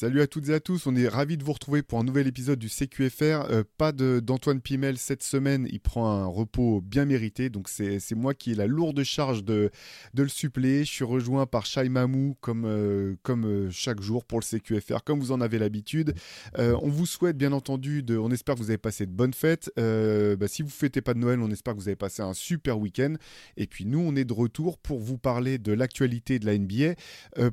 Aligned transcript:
Salut 0.00 0.22
à 0.22 0.26
toutes 0.26 0.48
et 0.48 0.54
à 0.54 0.60
tous, 0.60 0.86
on 0.86 0.96
est 0.96 1.06
ravis 1.06 1.36
de 1.36 1.44
vous 1.44 1.52
retrouver 1.52 1.82
pour 1.82 1.98
un 1.98 2.04
nouvel 2.04 2.26
épisode 2.26 2.58
du 2.58 2.70
CQFR. 2.70 3.50
Euh, 3.50 3.64
pas 3.76 3.92
d'Antoine 3.92 4.62
Pimel 4.62 4.96
cette 4.96 5.22
semaine, 5.22 5.68
il 5.70 5.78
prend 5.78 6.08
un 6.10 6.24
repos 6.24 6.80
bien 6.80 7.04
mérité, 7.04 7.50
donc 7.50 7.68
c'est 7.68 8.14
moi 8.14 8.32
qui 8.32 8.52
ai 8.52 8.54
la 8.54 8.66
lourde 8.66 9.02
charge 9.02 9.44
de, 9.44 9.70
de 10.14 10.22
le 10.22 10.30
suppléer. 10.30 10.86
Je 10.86 10.90
suis 10.90 11.04
rejoint 11.04 11.44
par 11.44 11.66
Shai 11.66 11.90
Mamou 11.90 12.34
comme, 12.40 12.64
euh, 12.64 13.16
comme 13.22 13.44
euh, 13.44 13.68
chaque 13.70 14.00
jour 14.00 14.24
pour 14.24 14.40
le 14.40 14.44
CQFR, 14.46 15.04
comme 15.04 15.20
vous 15.20 15.32
en 15.32 15.42
avez 15.42 15.58
l'habitude. 15.58 16.14
on 16.56 16.88
vous 16.88 17.04
souhaite 17.04 17.36
bien 17.36 17.52
entendu, 17.52 18.02
on 18.08 18.30
espère 18.30 18.54
que 18.54 18.60
vous 18.60 18.70
avez 18.70 18.78
passé 18.78 19.04
de 19.04 19.12
bonnes 19.12 19.34
fêtes. 19.34 19.70
Bah, 19.76 20.48
si 20.48 20.62
vous 20.62 20.68
ne 20.68 20.72
fêtez 20.72 21.02
pas 21.02 21.12
de 21.12 21.18
Noël, 21.18 21.40
on 21.40 21.50
espère 21.50 21.74
que 21.74 21.78
vous 21.78 21.88
avez 21.88 21.96
passé 21.96 22.22
un 22.22 22.32
super 22.32 22.78
week-end. 22.78 23.16
Et 23.58 23.66
puis 23.66 23.84
nous, 23.84 24.00
on 24.00 24.16
est 24.16 24.24
de 24.24 24.32
retour 24.32 24.78
pour 24.78 24.98
vous 24.98 25.18
parler 25.18 25.58
de 25.58 25.74
l'actualité 25.74 26.38
de 26.38 26.46
la 26.46 26.56
NBA. 26.56 26.94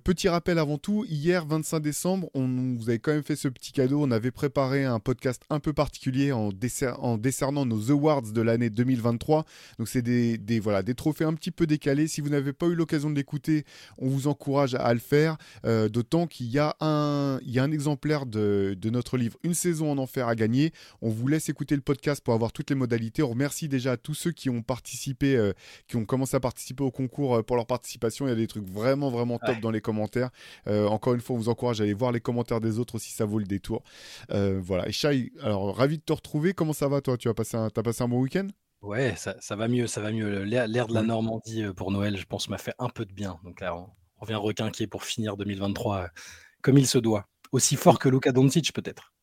petit 0.05 0.30
rappel 0.30 0.59
avant 0.59 0.77
tout, 0.77 1.04
hier 1.09 1.45
25 1.45 1.82
décembre, 1.82 2.30
on 2.38 2.76
vous 2.76 2.90
avait 2.90 3.00
quand 3.00 3.12
même 3.12 3.23
fait 3.23 3.36
ce 3.36 3.48
petit 3.48 3.72
cadeau. 3.72 4.02
On 4.02 4.12
avait 4.12 4.32
préparé 4.32 4.86
un 4.86 5.00
podcast 5.00 5.41
un 5.50 5.59
peu 5.59 5.73
particulier 5.73 6.32
en, 6.32 6.52
décernant 6.52 7.66
nos 7.66 7.91
awards 7.91 8.22
de 8.22 8.41
l'année 8.41 8.70
2023. 8.70 9.44
Donc 9.80 9.88
c'est 9.88 10.02
des, 10.02 10.60
voilà, 10.60 10.84
des 10.84 10.94
trophées 10.94 11.23
un 11.23 11.34
petit 11.34 11.52
peu 11.52 11.66
décalés. 11.66 12.08
Si 12.08 12.22
vous 12.22 12.30
n'avez 12.30 12.54
pas 12.54 12.68
eu 12.68 12.76
l'occasion 12.76 13.10
de 13.10 13.16
l'écouter, 13.16 13.66
on 13.98 14.08
vous 14.08 14.27
encourage 14.27 14.76
à 14.76 14.94
le 14.94 15.00
faire. 15.00 15.38
Euh, 15.66 15.90
d'autant 15.90 16.27
qu'il 16.27 16.48
y, 16.48 16.60
a 16.60 16.76
un, 16.80 17.40
il 17.44 17.52
y 17.52 17.60
a 17.60 17.63
un 17.63 17.72
exemplaire 17.72 18.26
de, 18.26 18.77
notre 18.85 19.18
livre 19.18 19.38
Une 19.44 19.54
saison 19.54 19.91
en 19.91 19.98
enfer 19.98 20.27
à 20.27 20.35
gagner. 20.35 20.72
On 21.02 21.10
vous 21.10 21.27
laisse 21.27 21.49
écouter 21.49 21.76
le 21.76 21.82
podcast 21.82 22.24
pour 22.24 22.34
avoir 22.34 22.52
toutes 22.52 22.70
les 22.70 22.76
modalités. 22.76 23.24
On 23.24 23.30
remercie 23.30 23.68
déjà 23.68 23.94
à 23.94 23.98
tous 23.98 24.13
ceux 24.13 24.32
qui 24.32 24.49
ont 24.49 24.62
participé, 24.62 25.35
euh, 25.35 25.54
qui 25.88 25.96
ont 25.96 26.05
commencé 26.05 26.38
à 26.38 26.40
participer 26.40 26.84
au 26.84 26.91
concours 26.91 27.38
euh, 27.38 27.43
pour 27.43 27.55
leur 27.55 27.65
participation. 27.65 28.27
Il 28.27 28.30
y 28.30 28.34
a 28.34 28.35
des 28.35 28.48
trucs 28.48 28.68
vraiment, 28.68 29.10
vraiment 29.10 29.40
top 29.40 29.60
dans 29.60 29.71
les 29.71 29.82
commentaires. 29.82 30.30
encore 30.68 31.15
une 31.15 31.21
fois, 31.21 31.35
on 31.35 31.40
vous 31.40 31.49
encourage 31.49 31.82
à 31.82 31.84
aller 31.84 31.93
voir 31.93 32.12
les 32.12 32.21
commentaires 32.28 32.60
des 32.60 32.78
autres 32.78 33.00
si 33.00 33.12
ça 33.12 33.24
vaut 33.24 33.40
le 33.40 33.46
détour. 33.46 33.84
Euh, 34.32 34.60
voilà. 34.62 34.88
Et 34.90 34.92
Shai, 34.92 35.32
alors 35.42 35.74
ravi 35.76 35.98
de 35.98 36.04
te 36.04 36.12
retrouver. 36.12 36.54
Comment 36.54 36.74
ça 36.74 36.90
va 36.90 37.00
toi? 37.00 37.18
Tu 37.18 37.30
as 37.30 37.34
passé 37.34 37.56
un, 37.56 37.68
as 37.68 37.84
passé 37.84 38.04
un 38.04 38.10
bon 38.10 38.20
week-end? 38.20 38.50
Ouais, 38.82 39.16
ça, 39.16 39.36
ça, 39.40 39.56
va 39.56 39.70
mieux, 39.70 39.88
ça 39.88 40.02
va 40.02 40.12
mieux. 40.12 40.44
L'air 40.44 40.88
de 40.88 40.94
la 40.94 41.04
Normandie 41.04 41.64
euh, 41.64 41.74
pour 41.74 41.90
Noël, 41.92 42.18
je 42.18 42.26
pense, 42.26 42.50
m'a 42.50 42.58
fait 42.58 42.74
un 42.80 42.90
peu 42.90 43.05
de 43.05 43.14
bien. 43.14 43.40
Donc 43.46 43.62
là, 43.62 43.76
on, 43.76 43.90
revient 44.20 44.36
requinquer 44.36 44.88
pour 44.88 45.04
finir 45.04 45.38
2023 45.38 45.98
euh, 45.98 46.08
comme 46.62 46.78
il 46.78 46.88
se 46.88 46.98
doit. 46.98 47.28
Aussi 47.54 47.78
fort 47.78 47.98
que 47.98 48.10
Luka 48.10 48.34
Doncic 48.34 48.74
peut-être. 48.74 49.14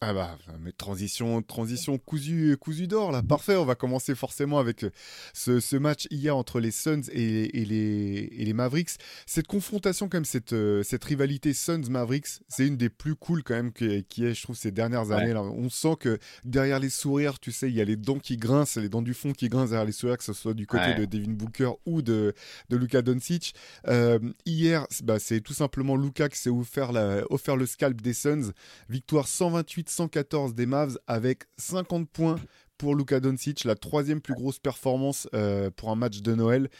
Ah 0.00 0.12
bah, 0.12 0.38
mais 0.60 0.70
transition, 0.70 1.42
transition 1.42 1.98
cousu, 1.98 2.56
cousu 2.60 2.86
d'or 2.86 3.10
là, 3.10 3.20
parfait. 3.20 3.56
On 3.56 3.64
va 3.64 3.74
commencer 3.74 4.14
forcément 4.14 4.60
avec 4.60 4.84
euh, 4.84 4.90
ce, 5.32 5.76
match 5.76 6.06
hier 6.12 6.36
entre 6.36 6.60
les 6.60 6.70
Suns 6.70 7.02
et, 7.10 7.48
les, 7.52 8.28
les, 8.28 8.52
Mavericks. 8.52 8.90
Cette 9.26 9.48
confrontation, 9.48 10.08
quand 10.08 10.18
même, 10.18 10.24
cette, 10.24 10.52
euh, 10.52 10.84
cette 10.84 11.02
rivalité 11.02 11.52
Suns-Mavericks, 11.52 12.28
c'est 12.48 12.68
une 12.68 12.76
des 12.76 12.90
plus 12.90 13.16
cool 13.16 13.42
quand 13.42 13.54
même 13.54 13.72
qui 13.72 14.24
est, 14.24 14.34
je 14.34 14.42
trouve, 14.44 14.54
ces 14.54 14.70
dernières 14.70 15.10
années. 15.10 15.32
Là. 15.32 15.42
On 15.42 15.68
sent 15.68 15.96
que 15.98 16.20
derrière 16.44 16.78
les 16.78 16.90
sourires, 16.90 17.40
tu 17.40 17.50
sais, 17.50 17.68
il 17.68 17.74
y 17.74 17.80
a 17.80 17.84
les 17.84 17.96
dents 17.96 18.20
qui 18.20 18.36
grincent, 18.36 18.80
les 18.80 18.88
dents 18.88 19.02
du 19.02 19.14
fond 19.14 19.32
qui 19.32 19.48
grincent 19.48 19.70
derrière 19.70 19.84
les 19.84 19.90
sourires, 19.90 20.18
que 20.18 20.24
ce 20.24 20.32
soit 20.32 20.54
du 20.54 20.68
côté 20.68 20.94
de 20.94 21.06
Devin 21.06 21.32
Booker 21.32 21.72
ou 21.86 22.02
de, 22.02 22.34
de 22.68 22.76
Luka 22.76 23.02
Doncic. 23.02 23.52
Euh, 23.88 24.20
hier, 24.46 24.86
bah, 25.02 25.18
c'est 25.18 25.40
tout 25.40 25.54
simplement 25.54 25.96
Luka 25.96 26.28
qui 26.28 26.38
s'est 26.38 26.50
offert, 26.50 26.92
offert 27.30 27.56
le 27.56 27.66
scalp 27.66 28.00
des 28.00 28.14
Suns. 28.14 28.52
Victoire 28.88 29.26
128 29.26 29.87
114 29.90 30.54
des 30.54 30.66
Mavs 30.66 30.98
avec 31.06 31.44
50 31.56 32.08
points 32.08 32.36
pour 32.78 32.94
Luka 32.94 33.20
Doncic, 33.20 33.64
la 33.64 33.74
troisième 33.74 34.20
plus 34.20 34.34
grosse 34.34 34.60
performance 34.60 35.28
euh, 35.34 35.70
pour 35.70 35.90
un 35.90 35.96
match 35.96 36.22
de 36.22 36.34
Noël. 36.34 36.70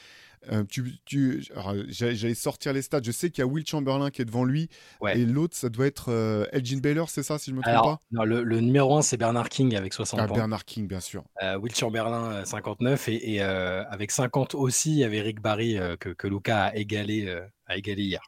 Euh, 0.53 0.63
tu, 0.63 0.95
tu 1.05 1.45
J'allais 1.89 2.35
sortir 2.35 2.73
les 2.73 2.81
stats. 2.81 3.01
Je 3.03 3.11
sais 3.11 3.29
qu'il 3.29 3.43
y 3.43 3.45
a 3.45 3.47
Will 3.47 3.67
Chamberlain 3.67 4.11
qui 4.11 4.23
est 4.23 4.25
devant 4.25 4.45
lui. 4.45 4.69
Et 5.13 5.27
l'autre, 5.27 5.57
ça 5.57 5.69
doit 5.69 5.87
être 5.87 6.13
euh, 6.13 6.47
Elgin 6.53 6.79
Baylor, 6.79 7.11
c'est 7.11 7.25
ça, 7.25 7.39
si 7.39 7.51
je 7.51 7.57
me 7.57 7.61
trompe 7.61 7.75
pas? 7.75 7.99
non, 8.13 8.23
le, 8.23 8.61
numéro 8.61 8.97
1, 8.97 9.03
c'est 9.03 9.17
Bernard 9.17 9.49
King 9.49 9.75
avec 9.75 9.93
60 9.93 10.21
ah, 10.21 10.27
points. 10.29 10.37
Bernard 10.37 10.65
King, 10.65 10.87
bien 10.87 11.01
sûr. 11.01 11.25
Will 11.61 11.75
Chamberlain, 11.75 12.45
59. 12.45 13.09
Et, 13.09 13.41
avec 13.43 14.13
50 14.13 14.55
aussi, 14.55 14.93
il 14.93 14.99
y 14.99 15.05
avait 15.05 15.21
Rick 15.21 15.41
Barry 15.41 15.77
que, 15.99 16.11
que 16.11 16.29
Luca 16.29 16.67
a 16.67 16.77
égalé, 16.77 17.29
a 17.67 17.77
égalé 17.77 18.05
hier 18.05 18.23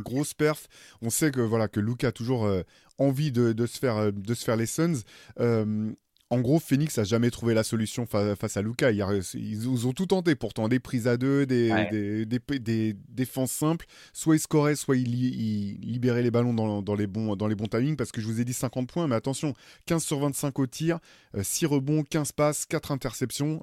grosse 0.00 0.34
perf. 0.34 0.68
On 1.00 1.10
sait 1.10 1.30
que 1.30 1.40
voilà 1.40 1.68
que 1.68 1.80
Luca 1.80 2.08
a 2.08 2.12
toujours 2.12 2.46
euh, 2.46 2.62
envie 2.98 3.32
de, 3.32 3.66
se 3.66 3.78
faire, 3.78 3.96
euh, 3.96 4.10
de 4.10 4.34
se 4.34 4.44
faire 4.44 4.56
les 4.56 4.66
Suns. 4.66 5.02
Euh, 5.40 5.92
en 6.30 6.40
gros, 6.40 6.58
Phoenix 6.58 6.96
a 6.96 7.04
jamais 7.04 7.30
trouvé 7.30 7.52
la 7.52 7.62
solution 7.62 8.06
face 8.06 8.56
à 8.56 8.62
Luca. 8.62 8.90
Ils, 8.90 9.68
ont 9.68 9.92
tout 9.92 10.06
tenté 10.06 10.34
pourtant, 10.34 10.66
des 10.68 10.80
prises 10.80 11.06
à 11.06 11.18
deux, 11.18 11.44
des, 11.44 12.24
des, 12.24 12.96
défenses 13.10 13.52
simples. 13.52 13.84
Soit 14.14 14.36
ils 14.36 14.38
scoraient, 14.38 14.74
soit 14.74 14.96
ils, 14.96 15.78
libéraient 15.82 16.22
les 16.22 16.30
ballons 16.30 16.54
dans, 16.54 16.94
les 16.94 17.06
bons, 17.06 17.36
dans 17.36 17.48
les 17.48 17.54
bons 17.54 17.66
timings. 17.66 17.96
Parce 17.96 18.12
que 18.12 18.22
je 18.22 18.26
vous 18.26 18.40
ai 18.40 18.46
dit 18.46 18.54
50 18.54 18.88
points, 18.88 19.06
mais 19.08 19.14
attention, 19.14 19.52
15 19.84 20.02
sur 20.02 20.20
25 20.20 20.58
au 20.58 20.66
tir, 20.66 21.00
6 21.38 21.66
rebonds, 21.66 22.02
15 22.02 22.32
passes, 22.32 22.64
4 22.64 22.92
interceptions. 22.92 23.60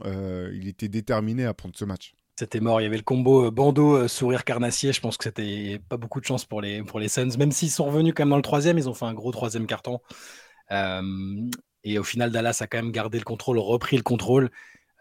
il 0.54 0.68
était 0.68 0.90
déterminé 0.90 1.46
à 1.46 1.56
prendre 1.56 1.76
ce 1.76 1.86
match. 1.86 2.14
C'était 2.40 2.62
mort. 2.62 2.80
Il 2.80 2.86
y 2.86 2.88
avait 2.88 2.96
le 2.96 3.04
combo 3.04 3.48
euh, 3.48 3.52
bandeau 3.52 3.98
euh, 3.98 4.08
sourire 4.08 4.46
carnassier. 4.46 4.94
Je 4.94 5.02
pense 5.02 5.18
que 5.18 5.26
c'était 5.26 5.82
pas 5.90 5.98
beaucoup 5.98 6.22
de 6.22 6.26
chance 6.26 6.46
pour 6.46 6.62
les, 6.62 6.82
pour 6.84 6.98
les 6.98 7.10
Suns. 7.10 7.38
Même 7.38 7.52
s'ils 7.52 7.70
sont 7.70 7.84
revenus 7.84 8.14
quand 8.16 8.24
même 8.24 8.30
dans 8.30 8.38
le 8.38 8.42
troisième, 8.42 8.78
ils 8.78 8.88
ont 8.88 8.94
fait 8.94 9.04
un 9.04 9.14
gros 9.14 9.34
troisième 9.34 9.68
carton. 9.68 10.00
Euh, 10.72 11.02
et 11.84 12.00
au 12.00 12.06
final, 12.06 12.32
Dallas 12.32 12.60
a 12.62 12.68
quand 12.68 12.78
même 12.78 12.94
gardé 12.94 13.18
le 13.18 13.26
contrôle, 13.26 13.58
repris 13.60 13.98
le 13.98 14.04
contrôle. 14.04 14.52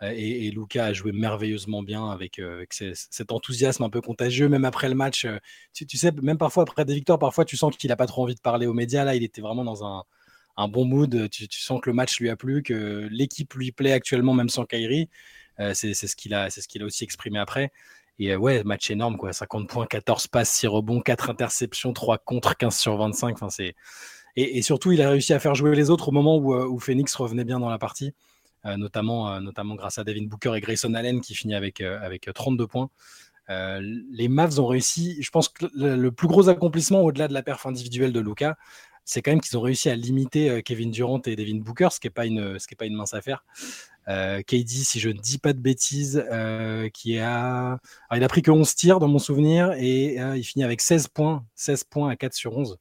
et, 0.03 0.49
et 0.49 0.51
Luca 0.51 0.87
a 0.87 0.93
joué 0.93 1.13
merveilleusement 1.13 1.85
bien 1.85 2.11
avec, 2.11 2.41
cet 2.73 3.31
enthousiasme 3.31 3.85
un 3.85 3.91
peu 3.91 4.01
contagieux. 4.01 4.49
Même 4.49 4.65
après 4.65 4.89
le 4.89 4.97
match, 4.97 5.25
tu, 5.73 5.97
sais, 5.97 6.11
même 6.21 6.39
parfois 6.39 6.65
après 6.65 6.85
des 6.85 6.95
victoires, 6.95 7.21
parfois 7.21 7.45
tu 7.45 7.57
sens 7.57 7.77
qu'il 7.77 7.89
n'a 7.91 7.97
pas 7.97 8.07
trop 8.07 8.25
envie 8.25 8.35
de 8.35 8.41
parler 8.41 8.67
aux 8.67 8.75
médias. 8.75 9.05
Là, 9.05 9.15
il 9.15 9.23
était 9.23 9.43
vraiment 9.43 9.65
dans 9.65 9.85
un, 9.85 10.03
un 10.57 10.67
bon 10.67 10.85
mood. 10.85 11.29
Tu, 11.31 11.47
tu, 11.47 11.61
sens 11.61 11.81
que 11.81 11.89
le 11.89 11.95
match 11.95 12.19
lui 12.19 12.31
a 12.31 12.37
plu, 12.37 12.65
que 12.65 13.07
l'équipe 13.13 13.55
lui 13.55 13.71
plaît 13.71 13.93
actuellement, 13.93 14.35
même 14.35 14.49
sans 14.49 14.65
Kyrie. 14.65 15.09
Euh, 15.61 15.75
c'est 15.75 15.95
ce 15.95 16.17
qu'il 16.17 16.35
a, 16.35 16.51
ce 16.51 16.61
a 16.61 16.85
aussi 16.85 17.05
exprimé 17.05 17.39
après. 17.39 17.73
Et 18.19 18.33
euh, 18.33 18.37
ouais, 18.37 18.65
match 18.65 18.91
énorme, 18.91 19.17
quoi. 19.17 19.33
50 19.33 19.69
points, 19.69 19.87
14 19.87 20.27
passes, 20.29 20.51
6 20.51 20.67
rebonds, 20.69 21.01
4 21.01 21.31
interceptions, 21.31 21.93
3 21.93 22.19
contre, 22.19 22.57
15 22.57 22.77
sur 22.77 22.97
25. 22.97 23.35
Enfin, 23.35 23.51
c'est... 23.51 23.75
Et, 24.37 24.63
surtout, 24.63 24.93
il 24.93 25.03
a 25.03 25.11
réussi 25.11 25.33
à 25.33 25.41
faire 25.41 25.57
jouer 25.57 25.75
les 25.75 25.91
autres 25.91 26.09
au 26.09 26.13
moment 26.13 26.37
où, 26.37 26.55
euh, 26.55 26.79
Phoenix 26.79 27.13
revenait 27.17 27.45
bien 27.45 27.59
dans 27.59 27.71
la 27.71 27.79
partie, 27.79 28.15
notamment, 28.65 29.41
notamment 29.41 29.75
grâce 29.75 29.99
à 29.99 30.05
Devin 30.05 30.27
Booker 30.27 30.55
et 30.55 30.61
Grayson 30.61 30.95
Allen 30.95 31.21
qui 31.21 31.35
finit 31.35 31.55
avec, 31.55 31.81
avec 31.81 32.29
32 32.33 32.67
points. 32.69 32.91
les 33.49 34.29
Mavs 34.29 34.61
ont 34.61 34.67
réussi, 34.67 35.21
je 35.23 35.31
pense 35.31 35.49
que 35.49 35.67
le, 35.75 36.11
plus 36.13 36.29
gros 36.29 36.49
accomplissement 36.49 37.01
au-delà 37.01 37.27
de 37.27 37.33
la 37.35 37.43
perf 37.43 37.67
individuelle 37.67 38.13
de 38.13 38.21
Luca, 38.21 38.57
c'est 39.05 39.23
quand 39.23 39.33
même 39.33 39.41
qu'ils 39.41 39.57
ont 39.57 39.63
réussi 39.63 39.89
à 39.91 39.97
limiter 39.97 40.63
Kevin 40.63 40.93
Durant 40.93 41.23
et 41.25 41.35
Devin 41.35 41.57
Booker, 41.57 41.89
ce 41.91 41.99
qui 41.99 42.07
n'est 42.07 42.11
pas, 42.11 42.23
pas 42.79 42.87
une 42.87 42.95
mince 42.95 43.15
affaire. 43.15 43.45
Euh, 44.09 44.43
KD, 44.43 44.69
si 44.69 45.01
je 45.01 45.11
ne 45.11 45.19
dis 45.19 45.39
pas 45.39 45.53
de 45.53 45.61
bêtises, 45.61 46.25
euh, 46.33 46.89
qui 46.89 47.19
a. 47.19 47.79
il 48.15 48.25
a 48.25 48.29
pris 48.29 48.43
que 48.43 48.51
11 48.51 48.75
tirs 48.75 49.01
dans 49.01 49.09
mon 49.09 49.19
souvenir 49.19 49.73
et 49.73 50.19
euh, 50.21 50.37
il 50.37 50.45
finit 50.45 50.65
avec 50.65 50.81
16 50.81 51.09
points, 51.09 51.45
16 51.57 51.85
points 51.85 52.11
à 52.11 52.17
4 52.17 52.33
sur 52.33 52.57
11. 52.57 52.79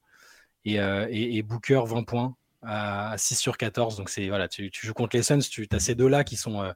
Et, 0.66 1.42
Booker, 1.44 1.82
20 1.86 2.04
points 2.04 2.36
à 2.62 3.16
6 3.18 3.36
sur 3.36 3.58
14. 3.58 3.98
Donc, 3.98 4.10
c'est 4.10 4.28
voilà, 4.30 4.48
tu, 4.48 4.70
joues 4.72 4.94
contre 4.94 5.16
les 5.18 5.24
Suns, 5.24 5.40
tu 5.40 5.68
as 5.72 5.80
ces 5.80 5.96
deux-là 5.96 6.24
qui 6.24 6.38
sont 6.38 6.74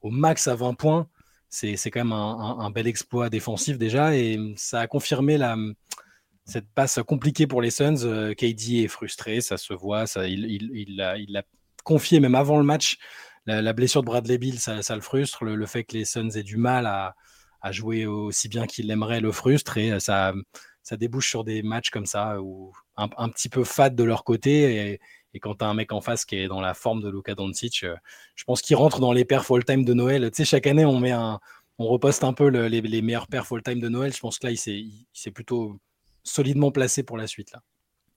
au 0.00 0.10
max 0.10 0.46
à 0.48 0.54
20 0.54 0.74
points. 0.74 1.08
C'est 1.48 1.76
quand 1.90 2.04
même 2.04 2.12
un, 2.12 2.70
bel 2.70 2.86
exploit 2.86 3.30
défensif 3.30 3.78
déjà 3.78 4.14
et 4.14 4.38
ça 4.56 4.80
a 4.80 4.86
confirmé 4.86 5.38
la, 5.38 5.56
cette 6.44 6.68
passe 6.74 7.00
compliquée 7.06 7.46
pour 7.46 7.62
les 7.62 7.70
Suns. 7.70 8.34
KD 8.36 8.84
est 8.84 8.88
frustré, 8.88 9.40
ça 9.40 9.56
se 9.56 9.72
voit, 9.72 10.06
ça, 10.06 10.26
il 10.26 10.96
l'a 10.96 11.16
il, 11.16 11.30
il 11.30 11.42
confié 11.84 12.20
même 12.20 12.34
avant 12.34 12.58
le 12.58 12.64
match 12.64 12.98
la, 13.48 13.72
blessure 13.72 14.02
de 14.02 14.06
Bradley 14.06 14.38
Bill, 14.38 14.58
ça, 14.58 14.94
le 14.94 15.00
frustre. 15.00 15.44
Le, 15.44 15.66
fait 15.66 15.84
que 15.84 15.96
les 15.96 16.04
Suns 16.04 16.30
aient 16.30 16.42
du 16.42 16.56
mal 16.56 16.86
à, 16.86 17.14
jouer 17.70 18.06
aussi 18.06 18.48
bien 18.48 18.66
qu'ils 18.66 18.86
l'aimeraient 18.86 19.20
le 19.20 19.32
frustre. 19.32 19.76
Et 19.78 19.98
ça, 20.00 20.32
ça 20.82 20.96
débouche 20.96 21.28
sur 21.28 21.44
des 21.44 21.62
matchs 21.62 21.90
comme 21.90 22.06
ça, 22.06 22.40
où 22.40 22.72
un, 22.96 23.28
petit 23.28 23.48
peu 23.48 23.64
fade 23.64 23.94
de 23.94 24.04
leur 24.04 24.24
côté. 24.24 24.92
Et, 24.92 25.00
quand 25.40 25.54
tu 25.54 25.64
as 25.64 25.68
un 25.68 25.74
mec 25.74 25.92
en 25.92 26.00
face 26.00 26.24
qui 26.24 26.36
est 26.36 26.48
dans 26.48 26.60
la 26.60 26.74
forme 26.74 27.00
de 27.00 27.08
Luka 27.08 27.36
Doncic, 27.36 27.84
euh, 27.84 27.94
je 28.34 28.42
pense 28.42 28.60
qu'il 28.60 28.74
rentre 28.74 28.98
dans 28.98 29.12
les 29.12 29.24
perfs 29.24 29.52
all-time 29.52 29.84
de 29.84 29.94
Noël. 29.94 30.28
Tu 30.32 30.38
sais, 30.38 30.44
chaque 30.44 30.66
année, 30.66 30.84
on 30.84 30.98
met 30.98 31.12
un, 31.12 31.38
on 31.78 31.86
reposte 31.86 32.24
un 32.24 32.32
peu 32.32 32.48
les, 32.48 33.02
meilleurs 33.02 33.28
perfs 33.28 33.52
all-time 33.52 33.78
de 33.78 33.88
Noël. 33.88 34.12
Je 34.12 34.18
pense 34.18 34.40
que 34.40 34.48
là, 34.48 34.52
il 34.52 34.58
s'est 35.12 35.30
plutôt 35.30 35.78
solidement 36.24 36.72
placé 36.72 37.04
pour 37.04 37.16
la 37.16 37.28
suite. 37.28 37.52
Là. 37.52 37.62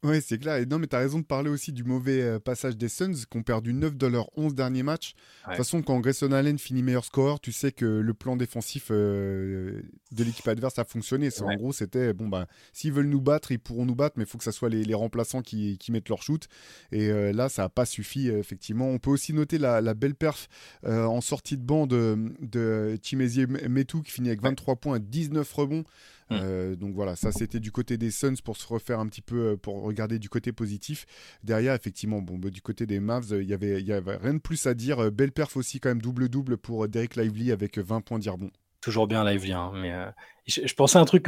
Oui, 0.04 0.20
c'est 0.20 0.40
clair. 0.40 0.56
Et 0.56 0.66
non, 0.66 0.80
mais 0.80 0.88
tu 0.88 0.96
as 0.96 1.00
raison 1.00 1.20
de 1.20 1.26
parler 1.26 1.52
aussi 1.52 1.72
du 1.72 1.84
mauvais 1.84 2.22
euh, 2.24 2.40
passage 2.40 2.76
des 2.76 2.90
Suns 2.90 3.14
qui 3.30 3.38
ont 3.38 3.44
perdu 3.44 3.72
9 3.72 3.96
de 3.96 4.08
leurs 4.08 4.36
11 4.36 4.56
derniers 4.56 4.82
matchs. 4.82 5.14
De 5.44 5.50
toute 5.50 5.58
façon, 5.58 5.84
quand 5.84 6.00
Grayson 6.00 6.32
Allen 6.32 6.58
finit 6.58 6.82
meilleur 6.82 7.06
score, 7.06 7.40
tu 7.40 7.52
sais 7.52 7.72
que 7.72 7.86
le 7.86 8.14
plan 8.16 8.36
défensif 8.36 8.88
euh, 8.90 9.84
de 10.12 10.24
l'équipe 10.24 10.48
adverse 10.48 10.80
a 10.80 10.86
fonctionné. 10.86 11.30
En 11.42 11.54
gros, 11.54 11.72
c'était 11.72 12.14
bon, 12.14 12.28
bah, 12.28 12.48
s'ils 12.74 12.92
veulent 12.92 13.10
nous 13.10 13.22
battre, 13.22 13.52
ils 13.52 13.60
pourront 13.60 13.86
nous 13.86 13.94
battre, 13.94 14.16
mais 14.18 14.24
il 14.24 14.28
faut 14.28 14.40
que 14.40 14.44
ce 14.44 14.52
soit 14.52 14.70
les, 14.70 14.94
remplaçants 14.96 15.44
qui, 15.44 15.78
mettent 15.90 16.10
leur 16.10 16.24
shoot. 16.24 16.48
Et 16.92 17.10
euh, 17.12 17.32
là, 17.32 17.48
ça 17.48 17.64
n'a 17.64 17.70
pas 17.70 17.86
suffi, 17.86 18.28
effectivement. 18.28 18.88
On 18.88 18.98
peut 18.98 19.12
aussi 19.12 19.34
noter 19.34 19.60
la, 19.60 19.94
belle 19.94 20.16
perf 20.16 20.48
en 20.84 21.22
sortie 21.22 21.58
de 21.58 21.64
banc 21.64 21.86
de, 21.86 22.34
de 22.40 22.98
Chimezie 23.04 23.46
Metou 23.46 24.02
qui 24.02 24.12
finit 24.12 24.30
avec 24.30 24.42
23 24.42 24.78
points, 24.78 25.00
19 25.00 25.52
rebonds. 25.54 25.84
Mm. 26.32 26.76
donc 26.76 26.94
voilà, 26.96 27.16
ça 27.16 27.32
c'était 27.32 27.60
du 27.60 27.72
côté 27.72 27.98
des 27.98 28.12
Suns 28.12 28.36
pour 28.44 28.58
se 28.58 28.68
refaire 28.68 29.00
un 29.00 29.08
petit 29.08 29.22
peu, 29.22 29.58
pour 29.58 29.84
regarder 29.84 30.20
du 30.20 30.30
côté 30.30 30.52
positif. 30.52 31.06
Derrière, 31.44 31.74
effectivement, 31.74 32.22
bon, 32.22 32.38
bah, 32.38 32.50
du 32.50 32.62
côté 32.62 32.86
des 32.86 33.00
Mavs, 33.00 33.32
il 33.32 33.50
y 33.50 33.54
avait, 33.54 33.82
y 33.82 33.94
avait 33.94 34.18
rien 34.18 34.34
de 34.34 34.40
plus 34.40 34.66
à 34.68 34.74
dire. 34.74 35.12
Belle 35.12 35.32
perf 35.32 35.58
aussi, 35.58 35.80
quand 35.80 35.90
même, 35.90 36.02
double-double 36.02 36.58
pour 36.58 36.88
Derek 36.88 37.16
Lively 37.16 37.52
avec 37.52 37.78
20 37.78 38.02
points 38.02 38.20
d'Irbon. 38.20 38.52
Toujours 38.82 39.08
bien 39.08 39.24
Lively, 39.24 39.54
hein, 39.54 39.72
mais 39.76 39.94
je, 40.48 40.74
pensais 40.74 40.98
à 40.98 41.02
un 41.02 41.06
truc, 41.06 41.26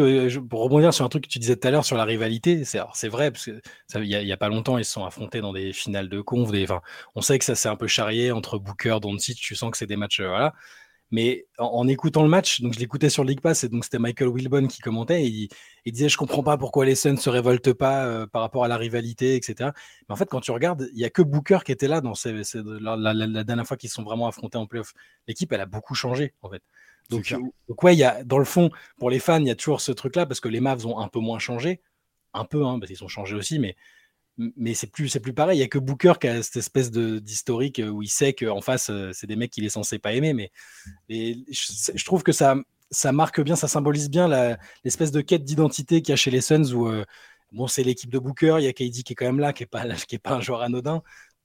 pour 0.50 0.64
rebondir 0.64 0.92
sur 0.92 1.06
un 1.06 1.10
truc 1.10 1.26
que 1.26 1.30
tu 1.30 1.38
disais 1.38 1.56
tout 1.56 1.68
à 1.68 1.72
l'heure 1.72 1.86
sur 1.86 1.96
la 1.96 2.04
rivalité, 2.04 2.64
c'est 2.66 3.08
vrai, 3.08 3.30
parce 3.30 3.46
qu'il 3.46 4.02
n'y 4.02 4.32
a, 4.32 4.38
pas 4.38 4.50
longtemps, 4.50 4.80
ils 4.80 4.86
se 4.86 4.94
sont 4.94 5.06
affrontés 5.06 5.40
dans 5.40 5.54
des 5.54 5.72
finales 5.72 6.10
de 6.10 6.20
conf. 6.20 6.52
Des, 6.52 6.66
on 7.14 7.22
sait 7.22 7.38
que 7.38 7.46
ça 7.46 7.54
s'est 7.54 7.70
un 7.70 7.76
peu 7.76 7.88
charrié 7.88 8.32
entre 8.32 8.58
Booker, 8.58 8.98
Doncic, 9.02 9.38
tu 9.38 9.56
sens 9.56 9.70
que 9.70 9.78
c'est 9.78 9.86
des 9.86 9.98
matchs. 9.98 10.22
voilà. 10.22 10.54
Mais 11.14 11.46
en, 11.60 11.88
écoutant 11.88 12.24
le 12.24 12.28
match, 12.28 12.62
donc 12.62 12.74
je 12.74 12.80
l'écoutais 12.80 13.12
sur 13.12 13.24
League 13.24 13.40
Pass, 13.40 13.64
et 13.64 13.70
donc 13.70 13.84
c'était 13.84 14.00
Michael 14.00 14.30
Wilbon 14.30 14.66
qui 14.66 14.82
commentait, 14.82 15.24
et 15.24 15.48
il, 15.86 15.92
disait 15.92 16.10
Je 16.10 16.18
comprends 16.18 16.42
pas 16.42 16.58
pourquoi 16.58 16.86
les 16.86 16.96
Suns 16.96 17.18
se 17.18 17.30
révoltent 17.30 17.74
pas 17.74 18.08
euh, 18.08 18.26
par 18.26 18.42
rapport 18.42 18.66
à 18.66 18.68
la 18.68 18.78
rivalité, 18.78 19.36
etc. 19.36 19.70
Mais 20.10 20.14
en 20.14 20.16
fait, 20.16 20.26
quand 20.26 20.42
tu 20.42 20.50
regardes, 20.50 20.90
il 20.92 21.00
y 21.00 21.06
a 21.06 21.12
que 21.12 21.22
Booker 21.22 21.60
qui 21.64 21.72
était 21.72 21.88
là 21.88 22.02
dans 22.02 22.14
la, 22.26 23.44
dernière 23.44 23.68
fois 23.68 23.78
qu'ils 23.78 23.92
se 23.92 23.96
sont 23.96 24.02
vraiment 24.02 24.26
affrontés 24.26 24.58
en 24.58 24.66
playoff. 24.66 24.96
L'équipe, 25.28 25.54
elle 25.54 25.62
a 25.62 25.68
beaucoup 25.68 25.94
changé, 25.94 26.34
en 26.42 26.50
fait. 26.50 26.64
Donc, 27.12 27.32
donc 27.70 27.84
ouais, 27.84 27.96
y 27.96 28.04
a, 28.04 28.24
dans 28.24 28.40
le 28.40 28.46
fond, 28.46 28.72
pour 28.98 29.12
les 29.12 29.20
fans, 29.20 29.40
il 29.40 29.46
y 29.46 29.52
a 29.52 29.56
toujours 29.56 29.82
ce 29.82 29.92
truc-là, 29.92 30.26
parce 30.26 30.40
que 30.40 30.50
les 30.50 30.62
Mavs 30.62 30.88
ont 30.88 30.98
un 30.98 31.10
peu 31.10 31.20
moins 31.20 31.38
changé. 31.38 31.80
Un 32.34 32.46
peu, 32.46 32.66
hein, 32.66 32.80
parce 32.80 32.92
qu'ils 32.92 33.04
ont 33.04 33.08
changé 33.08 33.36
aussi, 33.36 33.60
mais 33.60 33.76
mais 34.38 34.74
c'est 34.74 34.88
plus 34.88 35.10
c'est 35.10 35.20
plus 35.20 35.34
pareil. 35.34 35.58
Il 35.58 35.62
y 35.62 35.64
a 35.64 35.68
que 35.68 35.78
Booker 35.78 36.14
qui 36.20 36.28
a 36.28 36.42
cette 36.42 36.58
espèce 36.58 36.92
de 36.92 37.20
d'historique 37.20 37.82
où 37.86 38.02
il 38.02 38.08
sait 38.08 38.34
qu'en 38.34 38.62
face 38.62 38.92
c'est 39.12 39.28
des 39.28 39.36
mecs 39.36 39.52
qu'il 39.52 39.66
est 39.66 39.70
censé 39.70 40.00
pas 40.00 40.14
aimer. 40.14 40.34
Mais 40.34 40.52
je, 41.50 42.06
trouve 42.06 42.24
que 42.24 42.32
ça 42.32 42.56
ça 42.92 43.12
marque 43.12 43.42
bien, 43.42 43.56
ça 43.56 43.68
symbolise 43.68 44.10
bien 44.10 44.28
l'espèce 44.84 45.12
de 45.12 45.22
quête 45.22 45.44
d'identité 45.44 46.02
qu'il 46.02 46.12
y 46.12 46.14
a 46.14 46.16
chez 46.16 46.32
les 46.32 46.42
Suns 46.42 46.74
où 46.74 46.90
bon 47.52 47.68
c'est 47.68 47.84
l'équipe 47.84 48.10
de 48.10 48.20
Booker, 48.20 48.56
il 48.60 48.66
y 48.66 48.68
a 48.68 48.74
KD 48.74 49.04
qui 49.04 49.14
est 49.14 49.16
quand 49.16 49.26
même 49.26 49.40
là, 49.40 49.54
qui 49.54 49.64
est 49.64 49.68
pas 49.68 49.86
qui 50.08 50.16
est 50.16 50.20
pas 50.20 50.34
un 50.34 50.42
joueur 50.42 50.62
anodin. 50.62 51.04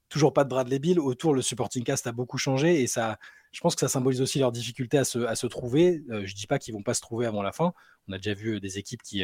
Toujours 0.09 0.33
pas 0.33 0.43
de 0.43 0.49
Bradley 0.49 0.79
Bill. 0.79 0.99
Autour, 0.99 1.35
le 1.35 1.43
supporting 1.43 1.83
cast 1.83 2.07
a 2.07 2.11
beaucoup 2.11 2.39
changé 2.39 2.81
et 2.81 2.87
ça, 2.87 3.19
je 3.51 3.61
pense 3.61 3.75
que 3.75 3.81
ça 3.81 3.87
symbolise 3.87 4.21
aussi 4.21 4.39
leur 4.39 4.51
difficulté 4.51 4.97
à 4.97 5.03
se, 5.03 5.19
à 5.19 5.35
se 5.35 5.45
trouver. 5.45 6.01
je 6.09 6.33
dis 6.33 6.47
pas 6.47 6.57
qu'ils 6.57 6.73
vont 6.73 6.81
pas 6.81 6.95
se 6.95 7.01
trouver 7.01 7.27
avant 7.27 7.43
la 7.43 7.51
fin. 7.51 7.73
On 8.07 8.13
a 8.13 8.17
déjà 8.17 8.33
vu 8.33 8.59
des 8.59 8.79
équipes 8.79 9.03
qui, 9.03 9.23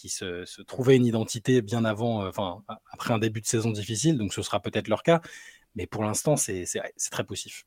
qui 0.00 0.08
se, 0.08 0.62
trouvaient 0.62 0.96
une 0.96 1.04
identité 1.04 1.60
bien 1.60 1.84
avant, 1.84 2.22
euh, 2.22 2.28
enfin, 2.30 2.64
après 2.90 3.12
un 3.12 3.18
début 3.18 3.40
de 3.42 3.46
saison 3.46 3.70
difficile, 3.70 4.16
donc 4.16 4.32
ce 4.32 4.42
sera 4.42 4.60
peut-être 4.60 4.88
leur 4.88 5.02
cas. 5.02 5.20
Mais 5.74 5.86
pour 5.86 6.02
l'instant, 6.02 6.36
c'est 6.36 6.64
très 7.10 7.24
poussif. 7.24 7.64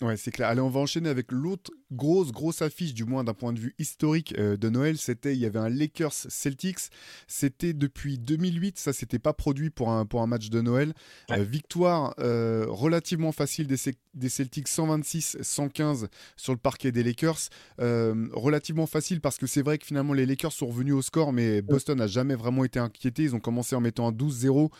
Ouais, 0.00 0.16
c'est 0.16 0.32
clair. 0.32 0.48
Allez, 0.48 0.60
on 0.60 0.70
va 0.70 0.80
enchaîner 0.80 1.08
avec 1.08 1.30
l'autre 1.30 1.70
grosse, 1.92 2.32
grosse 2.32 2.62
affiche, 2.62 2.94
du 2.94 3.04
moins 3.04 3.24
d'un 3.24 3.34
point 3.34 3.52
de 3.52 3.60
vue 3.60 3.74
historique 3.78 4.34
euh, 4.38 4.56
de 4.56 4.68
Noël. 4.68 4.98
C'était, 4.98 5.34
il 5.34 5.38
y 5.38 5.46
avait 5.46 5.58
un 5.58 5.68
Lakers 5.68 6.12
Celtics. 6.12 6.90
C'était 7.28 7.72
depuis 7.72 8.18
2008. 8.18 8.78
Ça, 8.78 8.92
c'était 8.92 9.18
pas 9.18 9.32
produit 9.32 9.70
pour 9.70 9.90
un, 9.90 10.06
pour 10.06 10.22
un 10.22 10.26
match 10.26 10.48
de 10.48 10.60
Noël. 10.60 10.92
Euh, 11.30 11.42
victoire 11.44 12.14
euh, 12.18 12.66
relativement 12.68 13.30
facile 13.32 13.66
des, 13.66 13.76
des 14.14 14.28
Celtics 14.28 14.68
126-115 14.68 16.06
sur 16.36 16.52
le 16.52 16.58
parquet 16.58 16.90
des 16.90 17.02
Lakers. 17.02 17.48
relativement 17.78 18.86
facile 18.86 19.20
parce 19.20 19.36
que 19.36 19.46
c'est 19.46 19.62
vrai 19.62 19.78
que 19.78 19.86
finalement, 19.86 20.14
les 20.14 20.26
Lakers 20.26 20.52
sont 20.52 20.66
revenus 20.66 20.94
au 20.94 21.02
score, 21.02 21.32
mais 21.32 21.62
Boston 21.62 21.98
n'a 21.98 22.06
jamais 22.06 22.34
vraiment 22.34 22.64
été 22.64 22.78
inquiété. 22.78 23.22
Ils 23.24 23.34
ont 23.36 23.40
commencé 23.40 23.76
en 23.76 23.80
mettant 23.80 24.08
un 24.08 24.12
12-0. 24.12 24.70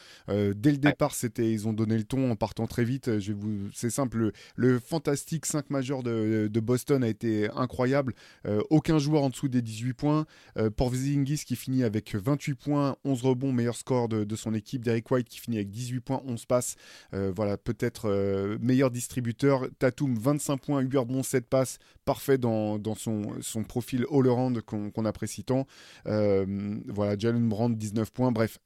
dès 0.55 0.73
le 0.73 0.79
départ, 0.79 1.15
c'était, 1.15 1.51
ils 1.53 1.69
ont 1.69 1.73
donné 1.73 1.97
le 1.97 2.05
ton 2.05 2.31
en 2.31 2.37
partant 2.37 2.67
très 2.67 2.85
vite. 2.85 3.19
Je 3.19 3.33
vous, 3.33 3.69
c'est 3.75 3.91
simple. 3.91 4.19
Le, 4.19 4.33
le 4.57 4.79
fantastique 5.03 5.47
5 5.47 5.71
majeurs 5.71 6.03
de, 6.05 6.61
Boston 6.61 7.03
a 7.03 7.09
été 7.09 7.49
incroyable. 7.57 8.15
Euh, 8.47 8.63
aucun 8.71 8.99
joueur 8.99 9.25
en 9.25 9.31
dessous 9.31 9.49
des 9.49 9.61
18 9.61 9.95
points. 9.95 10.27
Euh, 10.57 10.71
Porzingis 10.71 11.43
qui 11.45 11.57
finit 11.57 11.83
avec 11.83 12.15
28 12.15 12.55
points, 12.55 12.97
11 13.05 13.23
rebonds, 13.23 13.53
meilleur 13.53 13.75
score 13.75 14.09
de, 14.09 14.37
son 14.37 14.55
équipe. 14.55 14.85
Derek 14.85 15.11
White 15.11 15.29
qui 15.29 15.41
finit 15.41 15.57
avec 15.57 15.71
18 15.71 16.01
points, 16.01 16.23
11 16.25 16.47
passes. 16.47 16.77
Euh, 17.15 17.33
voilà, 17.35 17.57
peut-être 17.57 18.09
euh, 18.09 18.59
meilleur 18.61 18.93
distributeur. 18.93 19.67
Tatum, 19.81 20.15
25 20.15 20.57
points, 20.59 20.81
8 20.81 20.97
rebonds, 20.99 21.23
7 21.25 21.49
passes. 21.49 21.79
Parfait 22.05 22.39
dans, 22.39 22.79
son, 22.95 23.65
profil 23.69 24.07
all-around 24.11 24.61
qu'on 24.63 25.05
apprécie 25.05 25.43
tant. 25.43 25.67
voilà, 26.05 27.19
Jalen 27.19 27.49
Brand, 27.49 27.77
19 27.77 28.13
points. 28.13 28.31
Bref, 28.31 28.59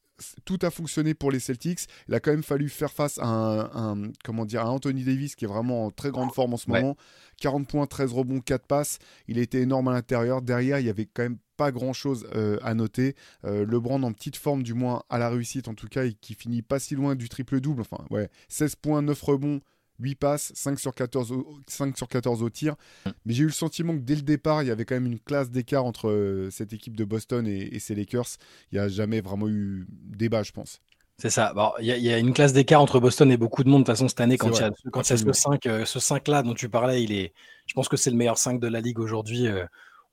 tout 0.44 0.58
a 0.62 0.70
fonctionné 0.70 1.14
pour 1.14 1.30
les 1.30 1.40
Celtics. 1.40 1.80
Il 2.08 2.14
a 2.14 2.20
quand 2.20 2.30
même 2.30 2.42
fallu 2.42 2.68
faire 2.68 2.92
face 2.92 3.18
à 3.18 3.26
un, 3.26 4.10
comment 4.24 4.44
dire, 4.44 4.62
à 4.62 4.70
Anthony 4.70 5.04
Davis 5.04 5.34
qui 5.34 5.44
est 5.44 5.48
vraiment 5.48 5.86
en 5.86 5.90
très 5.90 6.10
grande 6.10 6.32
forme 6.32 6.54
en 6.54 6.56
ce 6.56 6.70
moment. 6.70 6.96
40 7.40 7.68
points, 7.68 7.86
13 7.86 8.12
rebonds, 8.12 8.40
4 8.40 8.66
passes. 8.66 8.98
Il 9.28 9.38
a 9.38 9.42
été 9.42 9.60
énorme 9.60 9.88
à 9.88 9.92
l'intérieur. 9.92 10.42
Derrière, 10.42 10.78
il 10.80 10.86
y 10.86 10.90
avait 10.90 11.06
quand 11.06 11.22
même 11.22 11.38
pas 11.56 11.72
grand 11.72 11.92
chose 11.92 12.26
euh, 12.34 12.58
à 12.62 12.74
noter. 12.74 13.14
Euh, 13.44 13.64
LeBron 13.66 14.02
en 14.02 14.12
petite 14.12 14.36
forme, 14.36 14.62
du 14.62 14.74
moins 14.74 15.02
à 15.08 15.18
la 15.18 15.28
réussite 15.28 15.68
en 15.68 15.74
tout 15.74 15.88
cas, 15.88 16.04
et 16.04 16.14
qui 16.14 16.34
finit 16.34 16.62
pas 16.62 16.78
si 16.78 16.94
loin 16.94 17.14
du 17.14 17.28
triple-double. 17.28 17.80
Enfin, 17.80 18.04
ouais, 18.10 18.28
16 18.48 18.76
points, 18.76 19.02
9 19.02 19.20
rebonds, 19.22 19.60
8 20.00 20.14
passes, 20.16 20.52
5 20.54 20.78
sur 20.78 20.94
14 20.94 21.32
au, 21.32 21.58
5 21.66 21.96
sur 21.96 22.08
14 22.08 22.42
au 22.42 22.50
tir. 22.50 22.74
Mm. 23.04 23.10
Mais 23.24 23.34
j'ai 23.34 23.42
eu 23.42 23.46
le 23.46 23.52
sentiment 23.52 23.94
que 23.94 24.02
dès 24.02 24.14
le 24.14 24.22
départ, 24.22 24.62
il 24.62 24.68
y 24.68 24.70
avait 24.70 24.84
quand 24.84 24.94
même 24.94 25.06
une 25.06 25.20
classe 25.20 25.50
d'écart 25.50 25.84
entre 25.84 26.08
euh, 26.08 26.50
cette 26.50 26.72
équipe 26.72 26.96
de 26.96 27.04
Boston 27.04 27.46
et, 27.46 27.74
et, 27.74 27.78
ces 27.78 27.94
Lakers. 27.94 28.36
Il 28.72 28.78
n'y 28.78 28.84
a 28.84 28.88
jamais 28.88 29.20
vraiment 29.20 29.48
eu 29.48 29.86
débat, 29.90 30.42
je 30.42 30.52
pense. 30.52 30.80
C'est 31.18 31.30
ça. 31.30 31.54
Il 31.80 31.86
y, 31.86 32.12
a 32.12 32.18
une 32.18 32.34
classe 32.34 32.52
d'écart 32.52 32.82
entre 32.82 33.00
Boston 33.00 33.30
et 33.32 33.38
beaucoup 33.38 33.64
de 33.64 33.70
monde. 33.70 33.82
De 33.82 33.86
toute 33.86 33.94
façon, 33.94 34.06
cette 34.06 34.20
année, 34.20 34.36
quand 34.36 34.50
il 34.50 34.60
y 34.60 34.64
a, 34.64 34.70
quand 34.92 35.02
ce 35.02 35.16
5, 35.16 35.64
euh, 35.64 35.84
ce 35.86 35.98
5-là 35.98 36.42
dont 36.42 36.52
tu 36.52 36.68
parlais, 36.68 37.02
il 37.02 37.12
est, 37.12 37.32
je 37.66 37.72
pense 37.72 37.88
que 37.88 37.96
c'est 37.96 38.10
le 38.10 38.16
meilleur 38.16 38.36
5 38.36 38.60
de 38.60 38.66
la 38.66 38.82
ligue 38.82 38.98
aujourd'hui. 38.98 39.46
Euh, 39.46 39.64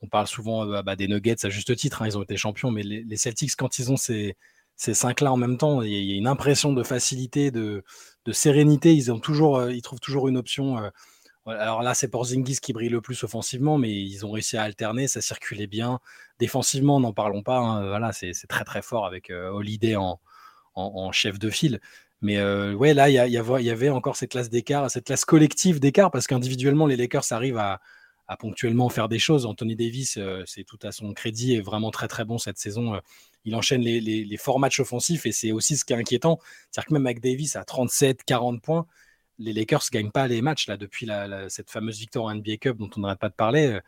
on 0.01 0.07
parle 0.07 0.27
souvent 0.27 0.65
bah, 0.81 0.95
des 0.95 1.09
Nuggets 1.09 1.45
à 1.45 1.49
juste 1.49 1.75
titre. 1.75 2.01
Hein, 2.01 2.07
ils 2.07 2.17
ont 2.17 2.23
été 2.23 2.37
champions. 2.37 2.71
Mais 2.71 2.83
les, 2.83 3.03
les 3.03 3.17
Celtics, 3.17 3.55
quand 3.57 3.79
ils 3.79 3.91
ont 3.91 3.97
ces, 3.97 4.37
ces 4.75 4.93
cinq-là 4.93 5.31
en 5.31 5.37
même 5.37 5.57
temps. 5.57 5.81
Il 5.81 5.91
y 5.91 6.13
a 6.13 6.17
une 6.17 6.27
impression 6.27 6.73
de 6.73 6.83
facilité, 6.83 7.51
de, 7.51 7.83
sérénité. 8.31 8.93
Ils, 8.93 9.11
ont 9.11 9.19
toujours, 9.19 9.57
euh, 9.57 9.71
ils 9.73 9.81
trouvent 9.81 9.99
toujours 9.99 10.27
une 10.27 10.37
option. 10.37 10.77
Euh, 10.77 10.89
alors 11.45 11.81
là, 11.81 11.93
c'est 11.93 12.07
Porzingis 12.07 12.59
qui 12.61 12.73
brille 12.73 12.89
le 12.89 13.01
plus 13.01 13.23
offensivement, 13.23 13.77
mais 13.77 13.91
ils 13.91 14.25
ont 14.25 14.31
réussi 14.31 14.57
à 14.57 14.63
alterner, 14.63 15.07
ça 15.07 15.21
circulait 15.21 15.67
bien. 15.67 15.99
Défensivement, 16.39 16.99
n'en 16.99 17.13
parlons 17.13 17.43
pas. 17.43 17.59
Hein, 17.59 17.87
voilà, 17.87 18.13
c'est 18.13 18.33
très 18.47 18.63
très 18.63 18.81
fort 18.81 19.05
avec 19.05 19.29
euh, 19.29 19.49
Holiday 19.49 19.95
en, 19.95 20.19
chef 21.11 21.37
de 21.39 21.49
file. 21.49 21.79
Mais 22.21 22.41
ouais, 22.41 22.93
là, 22.93 23.09
il 23.09 23.13
y, 23.13 23.33
y, 23.33 23.69
avait 23.69 23.89
encore 23.89 24.15
cette 24.15 24.31
classe 24.31 24.49
d'écart, 24.49 24.89
cette 24.89 25.05
classe 25.05 25.25
collective 25.25 25.81
d'écart, 25.81 26.09
parce 26.09 26.25
qu'individuellement, 26.25 26.87
les 26.87 26.95
Lakers 26.95 27.31
arrivent 27.31 27.57
à, 27.57 27.81
à, 28.27 28.37
ponctuellement 28.37 28.89
faire 28.89 29.09
des 29.09 29.19
choses. 29.19 29.45
Anthony 29.45 29.75
Davis, 29.75 30.19
c'est 30.45 30.63
tout 30.63 30.79
à 30.83 30.91
son 30.91 31.13
crédit, 31.13 31.55
est 31.55 31.61
vraiment 31.61 31.91
très 31.91 32.07
très 32.07 32.25
bon 32.25 32.37
cette 32.37 32.57
saison 32.57 32.99
il 33.45 33.55
enchaîne 33.55 33.81
les, 33.81 34.37
forts 34.37 34.59
matchs 34.59 34.79
offensifs 34.79 35.25
et 35.25 35.31
c'est 35.31 35.51
aussi 35.51 35.77
ce 35.77 35.85
qui 35.85 35.93
est 35.93 35.95
inquiétant. 35.95 36.39
C'est-à-dire 36.71 36.87
que 36.87 36.93
même 36.93 37.05
avec 37.05 37.19
Davis 37.19 37.55
à 37.55 37.63
37, 37.63 38.23
40 38.23 38.61
points, 38.61 38.85
les 39.39 39.53
Lakers 39.53 39.83
ne 39.91 39.97
gagnent 39.97 40.11
pas 40.11 40.27
les 40.27 40.41
matchs 40.41 40.67
là 40.67 40.77
depuis 40.77 41.09
cette 41.49 41.69
fameuse 41.69 41.99
victoire 41.99 42.25
en 42.25 42.35
NBA 42.35 42.57
Cup 42.57 42.77
dont 42.77 42.89
on 42.95 43.01
n'arrête 43.01 43.19
pas 43.19 43.29
de 43.29 43.33
parler. 43.33 43.67
Euh, 43.67 43.81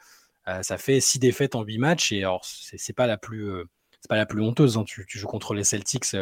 euh, 0.47 0.61
ça 0.61 0.77
fait 0.77 0.99
6 0.99 1.19
défaites 1.19 1.55
en 1.55 1.63
8 1.63 1.77
matchs 1.79 2.11
et 2.11 2.19
alors 2.19 2.45
c'est 2.45 2.93
pas 2.93 3.07
la 3.07 3.17
plus 3.17 3.49
euh, 3.49 3.63
pas 4.09 4.17
la 4.17 4.25
plus 4.25 4.41
honteuse. 4.41 4.77
Hein. 4.77 4.83
Tu, 4.85 5.05
joues 5.07 5.27
contre 5.27 5.53
les 5.53 5.63
Celtics, 5.63 6.13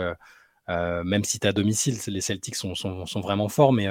même 0.67 1.23
si 1.23 1.39
tu 1.39 1.47
es 1.47 1.49
à 1.49 1.53
domicile, 1.53 1.97
les 2.07 2.21
Celtics 2.21 2.55
sont, 2.55 2.75
sont, 2.75 3.05
sont 3.05 3.21
vraiment 3.21 3.49
forts, 3.49 3.73
mais 3.73 3.87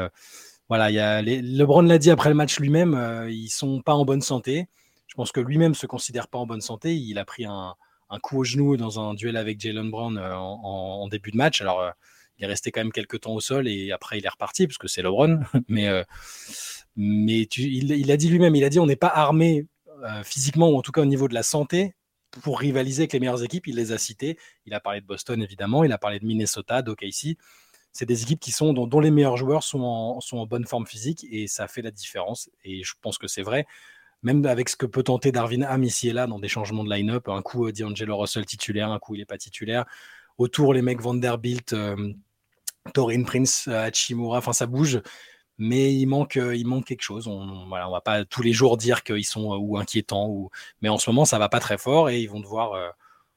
voilà, 0.78 1.22
LeBron 1.22 1.82
l'a 1.82 1.98
dit 1.98 2.10
après 2.10 2.28
le 2.28 2.34
match 2.34 2.58
lui-même, 2.58 3.26
ils 3.28 3.48
sont 3.48 3.82
pas 3.82 3.94
en 3.94 4.04
bonne 4.04 4.22
santé. 4.22 4.68
Je 5.06 5.14
pense 5.14 5.32
que 5.32 5.40
lui-même 5.40 5.74
se 5.74 5.86
considère 5.86 6.28
pas 6.28 6.38
en 6.38 6.46
bonne 6.46 6.62
santé. 6.62 6.96
Il 6.96 7.18
a 7.18 7.24
pris 7.26 7.44
un, 7.44 7.74
un 8.12 8.18
coup 8.18 8.38
au 8.38 8.44
genou 8.44 8.76
dans 8.76 9.00
un 9.00 9.14
duel 9.14 9.36
avec 9.36 9.58
Jalen 9.58 9.90
Brown 9.90 10.18
euh, 10.18 10.36
en, 10.36 11.08
début 11.08 11.30
de 11.30 11.36
match. 11.36 11.62
Alors, 11.62 11.80
euh, 11.80 11.90
il 12.38 12.44
est 12.44 12.46
resté 12.46 12.70
quand 12.70 12.80
même 12.80 12.92
quelques 12.92 13.20
temps 13.20 13.32
au 13.32 13.40
sol 13.40 13.66
et 13.66 13.90
après, 13.90 14.18
il 14.18 14.26
est 14.26 14.28
reparti 14.28 14.66
parce 14.66 14.78
que 14.78 14.86
c'est 14.86 15.02
LeBron. 15.02 15.40
mais 15.68 15.88
euh, 15.88 16.04
mais 16.94 17.42
il, 17.56 18.12
a 18.12 18.16
dit 18.18 18.28
lui-même, 18.28 18.54
il 18.54 18.64
a 18.64 18.68
dit 18.68 18.78
on 18.78 18.86
n'est 18.86 18.96
pas 18.96 19.08
armé 19.08 19.66
physiquement 20.24 20.68
ou 20.68 20.76
en 20.76 20.82
tout 20.82 20.92
cas 20.92 21.00
au 21.00 21.06
niveau 21.06 21.28
de 21.28 21.34
la 21.34 21.44
santé 21.44 21.94
pour 22.42 22.58
rivaliser 22.58 23.02
avec 23.02 23.14
les 23.14 23.20
meilleures 23.20 23.42
équipes. 23.42 23.66
Il 23.66 23.76
les 23.76 23.92
a 23.92 23.98
citées. 23.98 24.36
Il 24.66 24.74
a 24.74 24.80
parlé 24.80 25.00
de 25.00 25.06
Boston 25.06 25.42
évidemment, 25.42 25.84
il 25.84 25.92
a 25.92 25.98
parlé 25.98 26.18
de 26.18 26.26
Minnesota, 26.26 26.82
d'OKC. 26.82 27.38
C'est 27.92 28.06
des 28.06 28.22
équipes 28.22 28.40
qui 28.40 28.52
sont 28.52 28.72
dont, 28.72 29.00
les 29.00 29.10
meilleurs 29.10 29.36
joueurs 29.36 29.62
sont 29.62 29.82
en, 29.82 30.20
sont 30.20 30.38
en 30.38 30.46
bonne 30.46 30.66
forme 30.66 30.86
physique 30.86 31.26
et 31.30 31.46
ça 31.46 31.68
fait 31.68 31.82
la 31.82 31.90
différence. 31.90 32.50
Et 32.64 32.82
je 32.82 32.94
pense 33.00 33.18
que 33.18 33.28
c'est 33.28 33.42
vrai 33.42 33.66
même 34.22 34.44
avec 34.46 34.68
ce 34.68 34.76
que 34.76 34.86
peut 34.86 35.02
tenter 35.02 35.32
Darwin 35.32 35.64
Ham 35.64 35.82
ici 35.84 36.08
et 36.08 36.12
là 36.12 36.26
dans 36.26 36.38
des 36.38 36.48
changements 36.48 36.84
de 36.84 36.90
line-up, 36.90 37.28
un 37.28 37.42
coup 37.42 37.66
euh, 37.66 37.72
D'Angelo 37.72 38.16
Russell 38.16 38.46
titulaire, 38.46 38.90
un 38.90 38.98
coup 38.98 39.14
il 39.14 39.18
n'est 39.18 39.24
pas 39.24 39.38
titulaire. 39.38 39.84
Autour, 40.38 40.74
les 40.74 40.82
mecs 40.82 41.00
Vanderbilt, 41.00 41.72
euh, 41.72 42.12
Torin 42.94 43.24
Prince, 43.24 43.66
euh, 43.68 43.84
Hachimura, 43.86 44.38
enfin 44.38 44.52
ça 44.52 44.66
bouge, 44.66 45.02
mais 45.58 45.94
il 45.94 46.06
manque, 46.06 46.36
il 46.36 46.66
manque 46.66 46.86
quelque 46.86 47.02
chose. 47.02 47.26
On 47.28 47.66
voilà, 47.68 47.88
on 47.88 47.92
va 47.92 48.00
pas 48.00 48.24
tous 48.24 48.42
les 48.42 48.52
jours 48.52 48.76
dire 48.76 49.02
qu'ils 49.02 49.24
sont 49.24 49.54
ou 49.56 49.76
inquiétants, 49.78 50.28
ou... 50.28 50.50
mais 50.80 50.88
en 50.88 50.98
ce 50.98 51.10
moment 51.10 51.24
ça 51.24 51.38
va 51.38 51.48
pas 51.48 51.60
très 51.60 51.78
fort 51.78 52.10
et 52.10 52.20
ils 52.20 52.30
vont 52.30 52.40
devoir. 52.40 52.94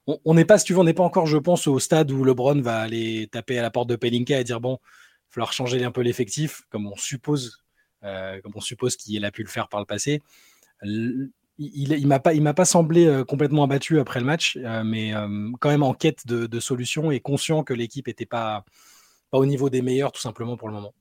On 0.08 0.34
n'est 0.34 0.46
pas, 0.46 0.58
on 0.76 0.94
pas 0.94 1.04
encore, 1.04 1.26
je 1.26 1.38
pense, 1.38 1.68
au 1.68 1.80
stade 1.80 2.12
où 2.12 2.24
LeBron 2.24 2.62
va 2.62 2.80
aller 2.80 3.28
taper 3.32 3.58
à 3.60 3.62
la 3.62 3.72
porte 3.72 3.90
de 3.90 3.96
Pelinka 3.96 4.40
et 4.40 4.44
dire 4.44 4.62
bon, 4.62 4.80
il 4.82 4.84
va 4.84 5.32
falloir 5.32 5.54
changer 5.54 5.84
un 5.84 5.92
peu 5.92 6.02
l'effectif, 6.02 6.62
comme 6.70 6.88
on 6.88 6.96
suppose, 6.96 7.64
comme 8.02 8.54
on 8.54 8.62
suppose 8.62 8.96
qu'il 8.96 9.26
a 9.26 9.32
pu 9.32 9.44
le 9.44 9.50
faire 9.50 9.68
par 9.68 9.80
le 9.80 9.86
passé 9.86 10.22
il, 11.58 11.94
il, 11.94 12.08
m'a 12.08 12.20
pas, 12.20 12.34
il 12.34 12.42
m'a 12.42 12.54
pas 12.54 12.66
semblé 12.66 13.24
complètement 13.28 13.64
abattu 13.64 14.00
après 14.00 14.20
le 14.20 14.26
match, 14.26 14.58
mais 14.86 15.14
quand 15.60 15.70
même 15.70 15.84
en 15.84 15.94
quête 15.94 16.28
de, 16.28 16.60
solutions 16.60 17.12
et 17.12 17.20
conscient 17.20 17.64
que 17.64 17.74
l'équipe 17.74 18.08
n'était 18.08 18.26
pas, 18.26 18.66
pas 19.32 19.38
au 19.38 19.46
niveau 19.46 19.70
des 19.70 19.82
meilleurs 19.82 20.12
tout 20.12 20.22
simplement 20.22 20.58
pour 20.58 20.68
le 20.68 20.74
moment. 20.76 20.94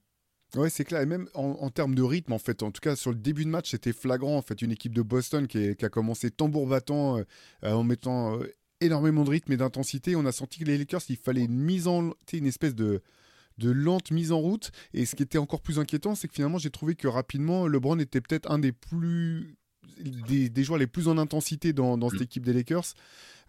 Oui, 0.57 0.71
c'est 0.71 0.85
clair. 0.85 1.01
Et 1.01 1.07
même 1.07 1.29
en, 1.35 1.69
termes 1.71 1.97
de 1.97 2.03
rythme, 2.03 2.33
en 2.33 2.39
fait, 2.39 2.63
en 2.63 2.71
tout 2.71 2.81
cas 2.81 2.95
sur 2.95 3.11
le 3.11 3.17
début 3.17 3.45
de 3.45 3.51
match, 3.51 3.71
c'était 3.71 3.93
flagrant. 3.93 4.37
En 4.37 4.43
fait, 4.43 4.63
une 4.63 4.71
équipe 4.71 4.95
de 4.95 5.03
Boston 5.03 5.49
qui, 5.49 5.75
a 5.83 5.89
commencé 5.89 6.31
tambour 6.31 6.67
battant 6.67 7.21
en 7.63 7.83
mettant 7.83 8.39
énormément 8.85 9.25
de 9.25 9.31
rythme 9.31 9.53
et 9.53 9.57
d'intensité. 9.57 10.17
On 10.17 10.27
a 10.27 10.33
senti 10.33 10.61
que 10.61 10.65
les 10.65 10.79
Lakers, 10.79 11.03
il 11.09 11.17
fallait 11.17 11.45
une 11.45 11.59
mise 11.59 11.87
en, 11.89 12.13
une 12.33 12.47
espèce 12.47 12.75
de 12.75 13.03
de 13.59 13.71
lente 13.71 14.11
mise 14.11 14.33
en 14.33 14.39
route. 14.39 14.73
Et 14.95 15.07
ce 15.07 15.15
qui 15.15 15.23
était 15.23 15.39
encore 15.39 15.61
plus 15.61 15.79
inquiétant, 15.79 16.17
c'est 16.17 16.27
que 16.27 16.35
finalement, 16.35 16.59
j'ai 16.59 16.71
trouvé 16.71 16.95
que 16.97 17.07
rapidement, 17.07 17.67
LeBron 17.69 17.99
était 17.99 18.21
peut-être 18.21 18.51
un 18.51 18.59
des 18.59 18.73
plus 18.73 19.57
des, 20.01 20.65
joueurs 20.65 20.79
les 20.79 20.87
plus 20.87 21.09
en 21.09 21.19
intensité 21.19 21.73
dans, 21.73 21.97
dans 21.97 22.11
cette 22.11 22.23
équipe 22.23 22.45
des 22.45 22.53
Lakers. 22.53 22.95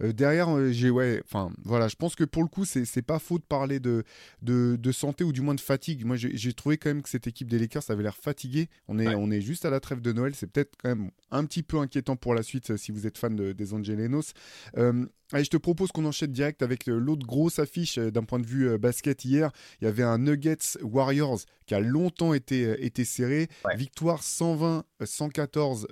Euh, 0.01 0.12
derrière, 0.12 0.50
euh, 0.50 0.72
j'ai 0.72 0.89
ouais, 0.89 1.22
enfin 1.24 1.50
voilà, 1.63 1.88
je 1.88 1.96
pense 1.96 2.15
que 2.15 2.24
pour 2.24 2.44
le 2.44 2.50
coup, 2.50 2.65
c'est 2.65 3.01
pas 3.01 3.20
faux 3.20 3.39
de 3.39 3.44
parler 3.44 3.80
de, 3.80 4.04
de, 4.42 4.92
santé 4.92 5.24
ou 5.24 5.32
du 5.32 5.42
moins 5.42 5.56
de 5.56 5.62
fatigue. 5.62 6.06
Moi, 6.06 6.18
j'ai 6.18 6.54
trouvé 6.54 6.77
quand 6.77 6.89
même 6.89 7.01
que 7.01 7.10
cette 7.10 7.27
équipe 7.27 7.50
des 7.50 7.60
Lakers 7.60 7.84
avait 7.89 8.04
l'air 8.04 8.18
fatiguée. 8.18 8.70
On 8.88 9.00
est, 9.00 9.15
on 9.15 9.32
est 9.32 9.42
juste 9.42 9.65
à 9.65 9.70
la 9.70 9.80
trêve 9.80 10.01
de 10.01 10.12
Noël. 10.12 10.34
C'est 10.36 10.48
peut-être 10.48 10.74
quand 10.82 10.89
même 10.89 11.12
un 11.32 11.46
petit 11.46 11.63
peu 11.63 11.80
inquiétant 11.80 12.15
pour 12.15 12.36
la 12.36 12.44
suite 12.44 12.72
euh, 12.72 12.77
si 12.77 12.92
vous 12.92 13.08
êtes 13.08 13.18
fan 13.18 13.54
des 13.54 13.74
Angelenos. 13.74 14.34
Allez, 15.32 15.44
je 15.44 15.50
te 15.50 15.58
propose 15.58 15.91
qu'on 15.91 16.05
enchaîne 16.05 16.32
direct 16.32 16.62
avec 16.62 16.86
l'autre 16.86 17.25
grosse 17.25 17.60
affiche 17.60 17.98
d'un 17.98 18.24
point 18.24 18.39
de 18.39 18.46
vue 18.46 18.77
basket 18.77 19.25
hier. 19.25 19.51
Il 19.82 19.86
y 19.86 19.88
avait 19.88 20.03
un 20.03 20.20
Nuggets 20.20 20.77
Warriors 20.82 21.39
qui 21.65 21.74
a 21.74 21.79
longtemps 21.79 22.34
été, 22.34 22.86
été 22.86 23.05
serré. 23.05 23.48
Victoire 23.75 24.22
120-114 24.22 25.88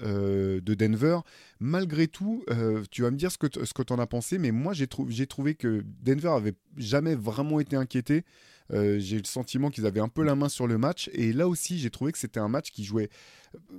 de 0.61 0.73
Denver. 0.75 1.19
Malgré 1.59 2.07
tout, 2.07 2.45
tu 2.91 3.01
vas 3.01 3.09
me 3.09 3.17
dire 3.17 3.31
ce 3.31 3.39
que, 3.39 3.47
ce 3.51 3.73
que 3.73 3.81
tu 3.81 3.91
en 3.91 3.99
as 3.99 4.07
pensé, 4.07 4.37
mais 4.37 4.51
moi 4.51 4.73
j'ai 4.73 4.87
trouvé 5.27 5.55
que 5.55 5.83
Denver 6.03 6.29
avait 6.29 6.53
jamais 6.77 7.15
vraiment 7.15 7.59
été 7.59 7.75
inquiété. 7.75 8.23
Euh, 8.71 8.97
j'ai 8.99 9.17
le 9.17 9.25
sentiment 9.25 9.69
qu'ils 9.69 9.85
avaient 9.85 9.99
un 9.99 10.07
peu 10.07 10.23
la 10.23 10.35
main 10.35 10.49
sur 10.49 10.67
le 10.67 10.77
match. 10.77 11.09
Et 11.13 11.33
là 11.33 11.47
aussi, 11.47 11.79
j'ai 11.79 11.89
trouvé 11.89 12.11
que 12.11 12.17
c'était 12.17 12.39
un 12.39 12.47
match 12.47 12.71
qui 12.71 12.83
jouait 12.83 13.09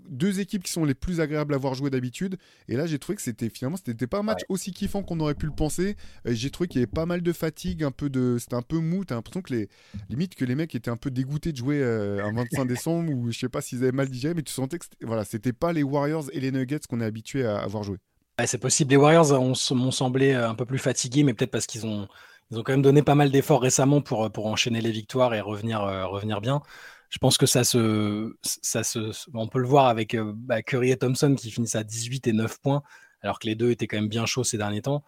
deux 0.08 0.38
équipes 0.38 0.62
qui 0.62 0.70
sont 0.70 0.84
les 0.84 0.94
plus 0.94 1.20
agréables 1.20 1.54
à 1.54 1.58
voir 1.58 1.74
jouer 1.74 1.90
d'habitude. 1.90 2.36
Et 2.68 2.76
là, 2.76 2.86
j'ai 2.86 2.98
trouvé 2.98 3.16
que 3.16 3.22
c'était 3.22 3.48
finalement, 3.48 3.76
c'était 3.76 4.06
pas 4.06 4.18
un 4.18 4.22
match 4.22 4.42
aussi 4.48 4.72
kiffant 4.72 5.02
qu'on 5.02 5.18
aurait 5.20 5.34
pu 5.34 5.46
le 5.46 5.52
penser. 5.52 5.96
J'ai 6.24 6.50
trouvé 6.50 6.68
qu'il 6.68 6.80
y 6.80 6.84
avait 6.84 6.90
pas 6.90 7.06
mal 7.06 7.22
de 7.22 7.32
fatigue, 7.32 7.82
un 7.82 7.90
peu 7.90 8.08
de, 8.08 8.36
c'était 8.38 8.54
un 8.54 8.62
peu 8.62 8.78
mou. 8.78 9.04
T'as 9.04 9.16
l'impression 9.16 9.42
que 9.42 9.52
les 9.52 9.68
limite 10.08 10.34
que 10.34 10.44
les 10.44 10.54
mecs 10.54 10.74
étaient 10.74 10.90
un 10.90 10.96
peu 10.96 11.10
dégoûtés 11.10 11.52
de 11.52 11.56
jouer 11.56 11.80
euh, 11.82 12.24
un 12.24 12.32
25 12.32 12.66
décembre 12.66 13.12
ou 13.12 13.32
je 13.32 13.38
sais 13.38 13.48
pas 13.48 13.60
s'ils 13.60 13.82
avaient 13.82 13.92
mal 13.92 14.08
digéré, 14.08 14.34
mais 14.34 14.42
tu 14.42 14.52
sentais 14.52 14.78
que 14.78 14.84
voilà, 15.02 15.24
c'était 15.24 15.52
pas 15.52 15.72
les 15.72 15.82
Warriors 15.82 16.26
et 16.32 16.40
les 16.40 16.52
Nuggets 16.52 16.80
qu'on 16.88 17.00
est 17.00 17.04
habitué 17.04 17.44
à, 17.44 17.58
à 17.58 17.66
voir 17.66 17.82
jouer 17.82 17.98
c'est 18.46 18.58
possible. 18.58 18.90
Les 18.90 18.96
Warriors 18.96 19.32
m'ont 19.72 19.90
semblé 19.90 20.32
euh, 20.32 20.48
un 20.48 20.54
peu 20.54 20.64
plus 20.64 20.78
fatigués, 20.78 21.22
mais 21.22 21.34
peut-être 21.34 21.50
parce 21.50 21.66
qu'ils 21.66 21.86
ont, 21.86 22.08
ils 22.54 22.58
ont 22.58 22.62
quand 22.62 22.72
même 22.72 22.82
donné 22.82 23.02
pas 23.02 23.14
mal 23.14 23.30
d'efforts 23.30 23.62
récemment 23.62 24.00
pour, 24.00 24.30
pour 24.30 24.46
enchaîner 24.46 24.80
les 24.80 24.90
victoires 24.90 25.34
et 25.34 25.40
revenir, 25.40 25.82
euh, 25.82 26.06
revenir 26.06 26.40
bien. 26.40 26.62
Je 27.10 27.18
pense 27.18 27.38
que 27.38 27.46
ça 27.46 27.64
se, 27.64 28.34
ça 28.42 28.82
se, 28.82 29.10
on 29.34 29.48
peut 29.48 29.60
le 29.60 29.68
voir 29.68 29.86
avec 29.86 30.14
euh, 30.14 30.32
bah, 30.34 30.62
Curry 30.62 30.90
et 30.90 30.96
Thompson 30.96 31.34
qui 31.36 31.50
finissent 31.50 31.76
à 31.76 31.84
18 31.84 32.26
et 32.28 32.32
9 32.32 32.60
points, 32.60 32.82
alors 33.22 33.38
que 33.38 33.46
les 33.46 33.54
deux 33.54 33.70
étaient 33.70 33.86
quand 33.86 33.96
même 33.96 34.08
bien 34.08 34.26
chauds 34.26 34.44
ces 34.44 34.58
derniers 34.58 34.82
temps. 34.82 35.04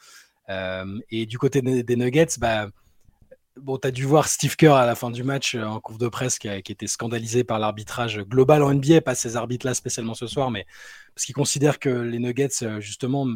et 1.10 1.26
du 1.26 1.38
côté 1.38 1.62
des, 1.62 1.96
Nuggets, 1.96 2.38
bah, 2.38 2.68
Bon, 3.56 3.78
tu 3.78 3.88
as 3.88 3.90
dû 3.90 4.04
voir 4.04 4.28
Steve 4.28 4.54
Kerr 4.54 4.74
à 4.74 4.84
la 4.84 4.94
fin 4.94 5.10
du 5.10 5.24
match 5.24 5.54
euh, 5.54 5.64
en 5.64 5.80
couvre 5.80 5.98
de 5.98 6.08
presse 6.08 6.38
qui, 6.38 6.46
était 6.48 6.86
scandalisé 6.86 7.42
par 7.42 7.58
l'arbitrage 7.58 8.20
global 8.20 8.62
en 8.62 8.74
NBA, 8.74 9.00
pas 9.00 9.14
ces 9.14 9.36
arbitres-là 9.36 9.72
spécialement 9.72 10.12
ce 10.12 10.26
soir, 10.26 10.50
mais 10.50 10.66
parce 11.14 11.24
qu'il 11.24 11.34
considère 11.34 11.78
que 11.78 11.88
les 11.88 12.18
Nuggets, 12.18 12.48
euh, 12.62 12.80
justement, 12.80 13.26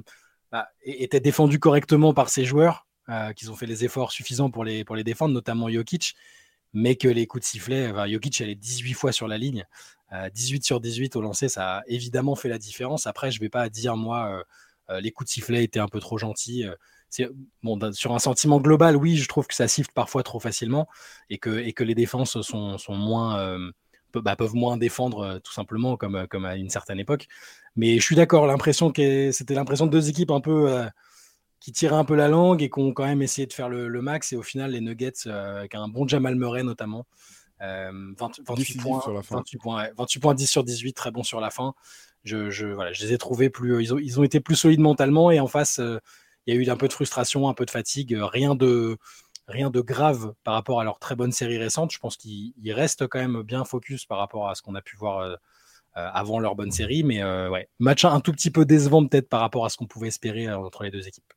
bah, 0.53 0.69
étaient 0.83 1.21
défendus 1.21 1.59
correctement 1.59 2.13
par 2.13 2.29
ses 2.29 2.45
joueurs, 2.45 2.87
euh, 3.09 3.33
qu'ils 3.33 3.51
ont 3.51 3.57
fait 3.57 3.67
les 3.67 3.85
efforts 3.85 4.13
suffisants 4.13 4.51
pour 4.51 4.65
les, 4.65 4.85
pour 4.85 4.97
les 4.97 5.05
défendre, 5.05 5.35
notamment 5.35 5.69
Jokic, 5.71 6.15
mais 6.73 6.97
que 6.97 7.09
les 7.09 7.27
coups 7.27 7.45
de 7.45 7.49
sifflet, 7.49 7.91
enfin, 7.91 8.07
Jokic 8.07 8.41
allait 8.41 8.55
18 8.55 8.95
fois 8.95 9.13
sur 9.13 9.29
la 9.29 9.39
ligne, 9.39 9.65
18 10.35 10.65
sur 10.65 10.81
18 10.81 11.15
au 11.15 11.23
lancer, 11.23 11.49
ça 11.49 11.79
a 11.79 11.83
évidemment 11.87 12.35
fait 12.35 12.49
la 12.49 12.59
différence. 12.59 13.07
Après, 13.07 13.31
je 13.31 13.39
ne 13.39 13.45
vais 13.45 13.49
pas 13.49 13.69
dire, 13.69 13.97
moi, 13.97 14.45
les 15.01 15.13
coups 15.13 15.29
de 15.29 15.33
sifflet 15.33 15.63
étaient 15.63 15.79
un 15.79 15.87
peu 15.87 16.01
trop 16.01 16.19
gentils 16.19 16.65
bon, 17.63 17.93
sur 17.93 18.13
un 18.13 18.19
sentiment 18.19 18.61
global, 18.61 18.97
oui, 18.97 19.17
je 19.17 19.29
trouve 19.29 19.47
que 19.47 19.55
ça 19.55 19.69
siffle 19.69 19.91
parfois 19.95 20.23
trop 20.23 20.41
facilement 20.41 20.89
et 21.29 21.39
que, 21.39 21.59
et 21.59 21.73
que 21.73 21.85
les 21.85 21.95
défenses 21.95 22.41
sont, 22.43 22.79
sont 22.79 22.95
moins, 22.95 23.39
euh, 23.41 23.71
bah, 24.15 24.37
peuvent 24.37 24.55
moins 24.55 24.77
défendre 24.77 25.21
euh, 25.21 25.39
tout 25.39 25.53
simplement 25.53 25.97
comme, 25.97 26.17
euh, 26.17 26.27
comme 26.27 26.45
à 26.45 26.57
une 26.57 26.71
certaine 26.71 26.99
époque. 26.99 27.27
Mais 27.77 27.97
je 27.99 28.03
suis 28.03 28.17
d'accord, 28.17 28.47
l'impression 28.47 28.93
que 28.93 29.33
c'était 29.33 29.55
l'impression 29.55 29.87
de 29.87 29.91
deux 29.91 30.09
équipes 30.09 30.31
un 30.31 30.41
peu 30.41 30.87
qui 31.61 31.73
tiraient 31.73 31.97
un 31.97 32.05
peu 32.05 32.15
la 32.15 32.29
langue 32.29 32.63
et 32.63 32.71
qui 32.71 32.81
ont 32.81 32.93
quand 32.93 33.05
même 33.05 33.23
essayé 33.23 33.47
de 33.47 33.53
faire 33.53 33.69
le, 33.69 33.89
max. 34.03 34.33
Et 34.33 34.37
au 34.37 34.43
final, 34.43 34.73
les 34.73 34.81
Nuggets, 34.81 35.29
avec 35.29 35.75
un 35.75 35.89
bon 35.89 36.09
Jamal 36.09 36.35
Murray 36.35 36.63
notamment, 36.63 37.07
28, 37.61 38.43
points, 38.83 39.03
28, 39.07 39.59
points, 39.59 39.89
28 39.97 40.19
points 40.19 40.35
10 40.35 40.47
sur 40.47 40.65
18, 40.65 40.95
très 40.95 41.11
bon 41.11 41.23
sur 41.23 41.41
la 41.41 41.51
fin. 41.51 41.75
Je, 42.25 42.51
je, 42.51 42.67
voilà, 42.67 42.93
je 42.93 43.05
les 43.05 43.13
ai 43.13 43.19
trouvés 43.19 43.51
plus. 43.51 43.83
Ils 43.83 43.95
ont, 43.95 43.99
ils 43.99 44.19
ont 44.19 44.25
été 44.25 44.41
plus 44.41 44.57
solides 44.57 44.81
mentalement 44.81 45.31
et 45.31 45.41
en 45.41 45.47
face, 45.47 45.81
il 46.47 46.55
y 46.55 46.59
a 46.59 46.61
eu 46.61 46.69
un 46.71 46.77
peu 46.77 46.89
de 46.89 46.93
frustration, 46.93 47.49
un 47.49 47.55
peu 47.55 47.65
de 47.65 47.71
fatigue, 47.71 48.15
euh, 48.15 48.27
rien 48.27 48.55
de, 48.55 48.99
rien 49.47 49.71
de 49.71 49.81
grave 49.81 50.35
par 50.45 50.55
rapport 50.55 50.81
à 50.81 50.85
leur 50.85 50.99
très 50.99 51.17
bonne 51.17 51.33
série 51.33 51.59
récente. 51.59 51.93
Je 51.93 51.99
pense 51.99 52.17
qu'ils 52.17 52.73
restent 52.73 53.07
quand 53.07 53.19
même 53.19 53.43
bien 53.43 53.65
focus 53.65 54.07
par 54.07 54.19
rapport 54.19 54.49
à 54.49 54.55
ce 54.55 54.63
qu'on 54.63 54.75
a 54.75 54.83
pu 54.83 54.97
voir 54.97 55.19
euh, 55.19 55.35
euh, 55.97 56.09
avant 56.13 56.39
leur 56.39 56.55
bonne 56.55 56.71
série. 56.71 57.03
Mais 57.03 57.23
ouais, 57.23 57.69
match 57.79 58.05
un 58.05 58.21
tout 58.21 58.33
petit 58.33 58.51
peu 58.51 58.65
décevant 58.65 59.07
peut-être 59.07 59.29
par 59.29 59.41
rapport 59.41 59.65
à 59.65 59.69
ce 59.69 59.77
qu'on 59.77 59.87
pouvait 59.87 60.09
espérer 60.09 60.53
entre 60.53 60.85
les 60.85 60.91
deux 60.91 61.07
équipes. 61.07 61.33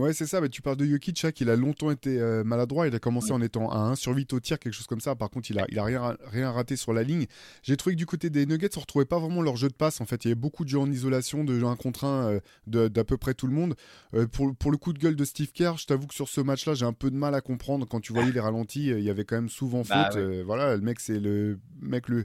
Ouais, 0.00 0.14
c'est 0.14 0.26
ça. 0.26 0.40
Mais 0.40 0.48
tu 0.48 0.62
parles 0.62 0.78
de 0.78 0.86
Jokic, 0.86 1.24
hein, 1.26 1.30
il 1.40 1.50
a 1.50 1.56
longtemps 1.56 1.90
été 1.90 2.18
euh, 2.18 2.42
maladroit. 2.42 2.88
Il 2.88 2.94
a 2.94 2.98
commencé 2.98 3.32
en 3.32 3.42
étant 3.42 3.70
à 3.70 3.76
1 3.76 3.96
sur 3.96 4.14
8 4.16 4.32
au 4.32 4.40
tir, 4.40 4.58
quelque 4.58 4.72
chose 4.72 4.86
comme 4.86 5.00
ça. 5.00 5.14
Par 5.14 5.28
contre, 5.28 5.50
il 5.50 5.58
a, 5.58 5.66
il 5.68 5.78
a 5.78 5.84
rien, 5.84 6.16
rien 6.24 6.50
raté 6.50 6.76
sur 6.76 6.94
la 6.94 7.02
ligne. 7.02 7.26
J'ai 7.62 7.76
trouvé 7.76 7.94
que 7.94 7.98
du 7.98 8.06
côté 8.06 8.30
des 8.30 8.46
Nuggets, 8.46 8.78
on 8.78 8.80
retrouvait 8.80 9.04
pas 9.04 9.18
vraiment 9.18 9.42
leur 9.42 9.56
jeu 9.56 9.68
de 9.68 9.74
passe. 9.74 10.00
En 10.00 10.06
fait, 10.06 10.24
il 10.24 10.28
y 10.28 10.30
avait 10.30 10.40
beaucoup 10.40 10.64
de 10.64 10.70
jeux 10.70 10.78
en 10.78 10.90
isolation, 10.90 11.44
de 11.44 11.58
jeux 11.58 11.66
1 11.66 11.76
contre 11.76 12.04
1 12.04 12.40
euh, 12.76 12.88
d'à 12.88 13.04
peu 13.04 13.18
près 13.18 13.34
tout 13.34 13.46
le 13.46 13.52
monde. 13.52 13.74
Euh, 14.14 14.26
pour, 14.26 14.56
pour, 14.56 14.70
le 14.70 14.78
coup 14.78 14.94
de 14.94 14.98
gueule 14.98 15.16
de 15.16 15.24
Steve 15.24 15.52
Kerr, 15.52 15.76
je 15.76 15.84
t'avoue 15.84 16.06
que 16.06 16.14
sur 16.14 16.28
ce 16.28 16.40
match-là, 16.40 16.72
j'ai 16.72 16.86
un 16.86 16.94
peu 16.94 17.10
de 17.10 17.16
mal 17.16 17.34
à 17.34 17.42
comprendre. 17.42 17.86
Quand 17.86 18.00
tu 18.00 18.14
voyais 18.14 18.32
les 18.32 18.40
ralentis, 18.40 18.86
il 18.86 19.04
y 19.04 19.10
avait 19.10 19.24
quand 19.24 19.36
même 19.36 19.50
souvent 19.50 19.82
bah 19.86 20.10
faute. 20.10 20.22
voilà, 20.46 20.76
le 20.76 20.82
mec, 20.82 20.98
c'est 21.00 21.20
le 21.20 21.58
mec, 21.82 22.08
le. 22.08 22.24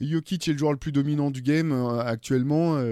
Jokic 0.00 0.48
est 0.48 0.52
le 0.52 0.58
joueur 0.58 0.72
le 0.72 0.78
plus 0.78 0.92
dominant 0.92 1.30
du 1.30 1.42
game 1.42 1.72
actuellement 2.00 2.82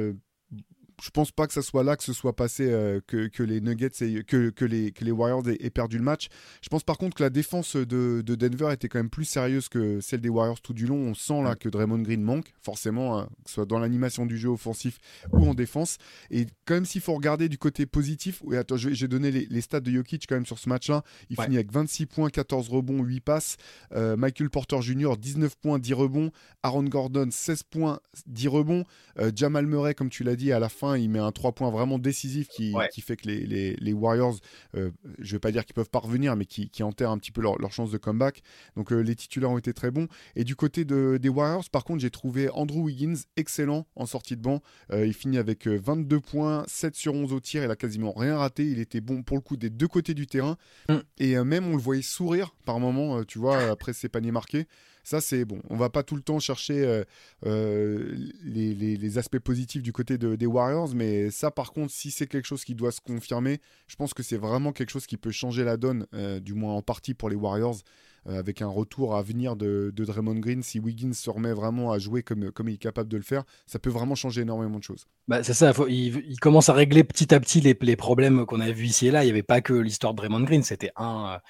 je 1.03 1.11
pense 1.11 1.31
pas 1.31 1.47
que 1.47 1.53
ça 1.53 1.63
soit 1.63 1.85
là 1.85 1.97
que 1.97 2.05
ce 2.05 2.13
soit 2.13 2.35
passé 2.35 2.71
euh, 2.71 3.01
que, 3.07 3.43
les 3.43 3.61
Nuggets 3.61 3.91
et 4.01 4.23
que, 4.25 4.51
que, 4.51 4.65
les, 4.65 4.93
que 4.93 5.05
les 5.05 5.11
Warriors 5.11 5.49
aient, 5.49 5.71
perdu 5.71 5.99
le 5.99 6.05
match. 6.05 6.29
Je 6.63 6.69
pense 6.69 6.83
par 6.83 6.99
contre 6.99 7.17
que 7.17 7.23
la 7.23 7.31
défense 7.31 7.77
de, 7.77 8.23
Denver 8.23 8.73
était 8.73 8.89
quand 8.89 8.99
même 8.99 9.11
plus 9.11 9.25
sérieuse 9.25 9.69
que 9.69 10.01
celle 10.01 10.21
des 10.21 10.29
Warriors 10.29 10.61
tout 10.61 10.75
du 10.75 10.87
long. 10.87 10.97
On 10.97 11.15
sent 11.15 11.43
là 11.43 11.55
que 11.55 11.69
Draymond 11.69 12.01
Green 12.01 12.23
manque, 12.23 12.53
forcément, 12.63 13.19
hein, 13.19 13.29
que 13.45 13.51
ce 13.51 13.55
soit 13.55 13.67
dans 13.67 13.79
l'animation 13.79 14.27
du 14.27 14.37
jeu 14.37 14.49
offensif 14.49 14.99
ou 15.33 15.49
en 15.49 15.55
défense. 15.55 15.99
Et 16.31 16.47
quand 16.67 16.75
même, 16.75 16.85
s'il 16.85 17.01
faut 17.01 17.15
regarder 17.15 17.49
du 17.49 17.59
côté 17.59 17.87
positif, 17.87 18.43
attends, 18.53 18.77
j'ai 18.77 19.09
donné 19.09 19.31
les, 19.31 19.61
stats 19.61 19.81
de 19.81 19.91
Jokic 19.91 20.27
quand 20.29 20.37
même 20.37 20.47
sur 20.47 20.59
ce 20.59 20.69
match-là. 20.69 21.03
Il 21.29 21.41
finit 21.41 21.57
avec 21.57 21.73
26 21.73 22.07
points, 22.07 22.31
14 22.31 22.69
rebonds, 22.69 23.03
8 23.03 23.21
passes. 23.21 23.57
Euh, 23.95 24.17
Michael 24.17 24.51
Porter 24.51 24.81
Jr., 24.81 25.17
19 25.19 25.57
points, 25.57 25.79
10 25.79 25.95
rebonds. 25.95 26.31
Aaron 26.63 26.85
Gordon, 26.85 27.29
16 27.31 27.63
points, 27.65 28.01
10 28.27 28.49
rebonds. 28.49 28.85
Euh, 29.19 29.31
Jamal 29.35 29.67
Murray, 29.67 29.95
comme 29.95 30.11
tu 30.11 30.25
l'as 30.25 30.37
dit, 30.37 30.53
à 30.53 30.59
la 30.59 30.69
fin, 30.69 30.90
il 30.95 31.09
met 31.09 31.19
un 31.19 31.33
3 31.33 31.53
points 31.53 31.71
vraiment 31.71 31.99
décisif 31.99 32.49
qui, 32.49 32.75
qui 32.93 33.01
fait 33.01 33.17
que 33.17 33.29
les, 33.29 33.77
les, 33.77 33.93
Warriors, 33.93 34.37
euh, 34.77 34.91
je 35.19 35.33
vais 35.33 35.39
pas 35.39 35.53
dire 35.53 35.65
qu'ils 35.65 35.75
peuvent 35.75 35.91
parvenir, 35.91 36.37
mais 36.37 36.47
qui, 36.47 36.71
qui 36.71 36.83
enterrent 36.83 37.11
un 37.11 37.19
petit 37.19 37.33
peu 37.33 37.41
leur, 37.41 37.59
leur 37.59 37.73
chance 37.73 37.91
de 37.91 37.99
comeback. 37.99 38.43
Donc 38.77 38.93
euh, 38.93 39.01
les 39.01 39.15
titulaires 39.15 39.51
ont 39.51 39.59
été 39.59 39.73
très 39.73 39.91
bons. 39.91 40.09
Et 40.37 40.45
du 40.45 40.57
côté 40.57 40.85
de, 40.85 41.19
des 41.21 41.29
Warriors, 41.29 41.69
par 41.71 41.85
contre, 41.85 42.01
j'ai 42.01 42.11
trouvé 42.11 42.49
Andrew 42.51 42.81
Wiggins 42.81 43.21
excellent 43.37 43.87
en 43.97 44.07
sortie 44.07 44.37
de 44.37 44.43
banc. 44.43 44.61
Euh, 44.93 45.07
il 45.07 45.15
finit 45.15 45.39
avec 45.39 45.67
22 45.67 46.21
points, 46.21 46.65
7 46.67 46.95
sur 46.95 47.15
11 47.15 47.33
au 47.33 47.41
tir. 47.41 47.65
Il 47.65 47.71
a 47.71 47.77
quasiment 47.77 48.13
rien 48.13 48.37
raté. 48.37 48.67
Il 48.69 48.79
était 48.79 49.01
bon 49.01 49.23
pour 49.23 49.37
le 49.37 49.43
coup 49.43 49.57
des 49.57 49.71
deux 49.71 49.89
côtés 49.89 50.15
du 50.15 50.27
terrain. 50.27 50.57
Mm. 50.89 50.97
Et 51.19 51.37
même 51.45 51.67
on 51.67 51.77
le 51.77 51.83
voyait 51.83 52.03
sourire 52.03 52.55
par 52.65 52.81
moment, 52.81 53.25
tu 53.25 53.39
vois, 53.39 53.59
après 53.71 53.93
ses 53.93 54.09
paniers 54.09 54.33
marqués. 54.33 54.67
Ça, 55.05 55.21
c'est 55.21 55.45
bon. 55.45 55.61
On 55.71 55.77
va 55.77 55.91
pas 55.91 56.03
tout 56.03 56.17
le 56.17 56.23
temps 56.23 56.39
chercher 56.39 56.85
euh, 56.85 57.05
euh, 57.47 58.15
les, 58.45 59.19
aspects 59.19 59.39
positifs 59.39 59.83
du 59.83 59.93
côté 59.93 60.19
des 60.19 60.47
Warriors, 60.47 60.95
mais 60.95 61.31
ça, 61.31 61.51
par 61.51 61.73
contre, 61.73 61.93
si 61.93 62.11
c'est 62.11 62.27
quelque 62.27 62.47
chose 62.47 62.65
qui 62.65 62.75
doit 62.75 62.93
se 62.93 63.01
confirmer, 63.01 63.61
je 63.87 63.97
pense 63.97 64.15
que 64.15 64.23
c'est 64.23 64.37
vraiment 64.37 64.73
quelque 64.73 64.91
chose 64.91 65.07
qui 65.07 65.17
peut 65.17 65.31
changer 65.31 65.65
la 65.65 65.77
donne, 65.77 66.07
euh, 66.15 66.39
du 66.41 66.55
moins 66.55 66.75
en 66.75 66.83
partie 66.83 67.15
pour 67.15 67.29
les 67.29 67.37
Warriors. 67.37 67.79
Avec 68.27 68.61
un 68.61 68.69
retour 68.69 69.17
à 69.17 69.23
venir 69.23 69.57
de, 69.57 69.91
Draymond 69.97 70.41
Green, 70.41 70.63
si 70.63 70.79
Wiggins 70.79 71.15
se 71.15 71.31
remet 71.31 71.55
vraiment 71.55 71.91
à 71.91 71.99
jouer 71.99 72.23
comme, 72.23 72.53
comme 72.53 72.69
il 72.69 72.75
est 72.75 72.77
capable 72.77 73.09
de 73.09 73.17
le 73.17 73.23
faire, 73.23 73.45
ça 73.67 73.79
peut 73.79 73.89
vraiment 73.89 74.15
changer 74.15 74.43
énormément 74.43 74.79
de 74.79 74.85
choses. 74.85 75.07
Bah, 75.27 75.43
c'est 75.43 75.55
ça, 75.55 75.73
il, 75.89 76.39
commence 76.39 76.69
à 76.69 76.75
régler 76.75 77.03
petit 77.03 77.35
à 77.35 77.41
petit 77.41 77.63
les, 77.63 77.97
problèmes 77.97 78.45
qu'on 78.45 78.61
a 78.61 78.71
vus 78.71 78.85
ici 78.85 79.07
et 79.07 79.11
là. 79.11 79.23
Il 79.23 79.29
n'y 79.29 79.31
avait 79.31 79.43
pas 79.43 79.63
que 79.63 79.73
l'histoire 79.73 80.13
de 80.13 80.19
Draymond 80.19 80.43
Green, 80.43 80.63
c'était 80.63 80.93
un, 80.97 81.41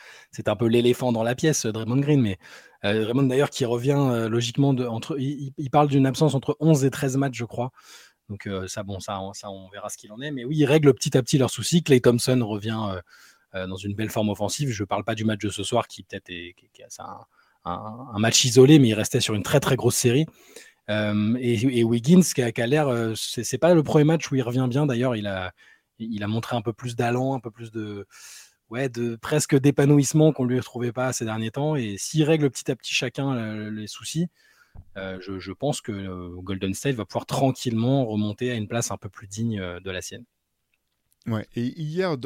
un 0.46 0.56
peu 0.56 0.66
l'éléphant 0.66 1.10
dans 1.10 1.24
la 1.24 1.34
pièce, 1.34 1.66
Draymond 1.66 1.98
Green, 2.02 2.22
mais 2.22 2.38
euh, 2.84 3.04
Draymond 3.04 3.24
d'ailleurs 3.24 3.50
qui 3.50 3.64
revient 3.64 3.98
euh, 3.98 4.28
logiquement 4.28 4.72
de, 4.72 4.86
entre, 4.86 5.18
il, 5.18 5.70
parle 5.70 5.88
d'une 5.88 6.06
absence 6.06 6.34
entre 6.34 6.56
11 6.60 6.84
et 6.84 6.90
13 6.90 7.16
matchs, 7.16 7.36
je 7.36 7.44
crois. 7.44 7.70
Donc 8.28 8.48
ça, 8.68 8.84
bon, 8.84 9.00
ça, 9.00 9.20
on, 9.20 9.32
ça, 9.32 9.50
on 9.50 9.68
verra 9.70 9.88
ce 9.88 9.96
qu'il 9.96 10.12
en 10.12 10.20
est. 10.20 10.30
Mais 10.30 10.44
oui, 10.44 10.58
ils 10.58 10.64
règlent 10.64 10.94
petit 10.94 11.16
à 11.16 11.22
petit 11.22 11.36
leurs 11.36 11.50
soucis. 11.50 11.82
Clay 11.82 12.00
Thompson 12.00 12.40
revient 12.46 13.00
dans 13.52 13.76
une 13.76 13.96
belle 13.96 14.08
forme 14.08 14.28
offensive. 14.28 14.70
Je 14.70 14.84
ne 14.84 14.86
parle 14.86 15.02
pas 15.02 15.16
du 15.16 15.24
match 15.24 15.40
de 15.40 15.48
ce 15.48 15.64
soir 15.64 15.88
qui 15.88 16.04
peut-être 16.04 16.30
est, 16.30 16.54
un, 17.64 18.18
match 18.20 18.44
isolé, 18.44 18.78
mais 18.78 18.90
il 18.90 18.94
restait 18.94 19.18
sur 19.18 19.34
une 19.34 19.42
très 19.42 19.58
très 19.58 19.74
grosse 19.74 19.96
série. 19.96 20.26
et, 20.88 21.82
Wiggins 21.82 22.22
qui 22.22 22.40
a, 22.40 22.66
l'air, 22.68 23.14
c'est 23.16 23.58
pas 23.58 23.74
le 23.74 23.82
premier 23.82 24.04
match 24.04 24.30
où 24.30 24.36
il 24.36 24.42
revient 24.42 24.68
bien. 24.70 24.86
D'ailleurs, 24.86 25.16
il 25.16 25.26
a, 25.26 25.52
il 25.98 26.22
a 26.22 26.28
montré 26.28 26.56
un 26.56 26.62
peu 26.62 26.72
plus 26.72 26.96
d'allant, 26.96 27.34
un 27.34 27.40
peu 27.40 27.50
plus 27.50 27.70
de, 27.70 28.06
ouais, 28.70 28.88
de 28.88 29.16
presque 29.16 29.58
d'épanouissement 29.58 30.32
qu'on 30.32 30.44
lui 30.44 30.58
retrouvait 30.58 30.92
pas 30.92 31.12
ces 31.12 31.24
derniers 31.24 31.50
temps. 31.50 31.76
Et 31.76 31.96
s'il 31.98 32.24
règle 32.24 32.50
petit 32.50 32.70
à 32.70 32.76
petit 32.76 32.94
chacun 32.94 33.70
les 33.70 33.86
soucis, 33.86 34.28
euh, 34.96 35.18
je, 35.20 35.52
pense 35.52 35.80
que 35.80 35.92
euh, 35.92 36.40
Golden 36.42 36.74
State 36.74 36.96
va 36.96 37.04
pouvoir 37.04 37.26
tranquillement 37.26 38.04
remonter 38.06 38.50
à 38.50 38.54
une 38.54 38.68
place 38.68 38.90
un 38.90 38.96
peu 38.96 39.08
plus 39.08 39.28
digne 39.28 39.60
euh, 39.60 39.80
de 39.80 39.90
la 39.90 40.02
sienne. 40.02 40.24
Ouais, 41.26 41.46
et 41.54 41.66
hier, 41.80 42.16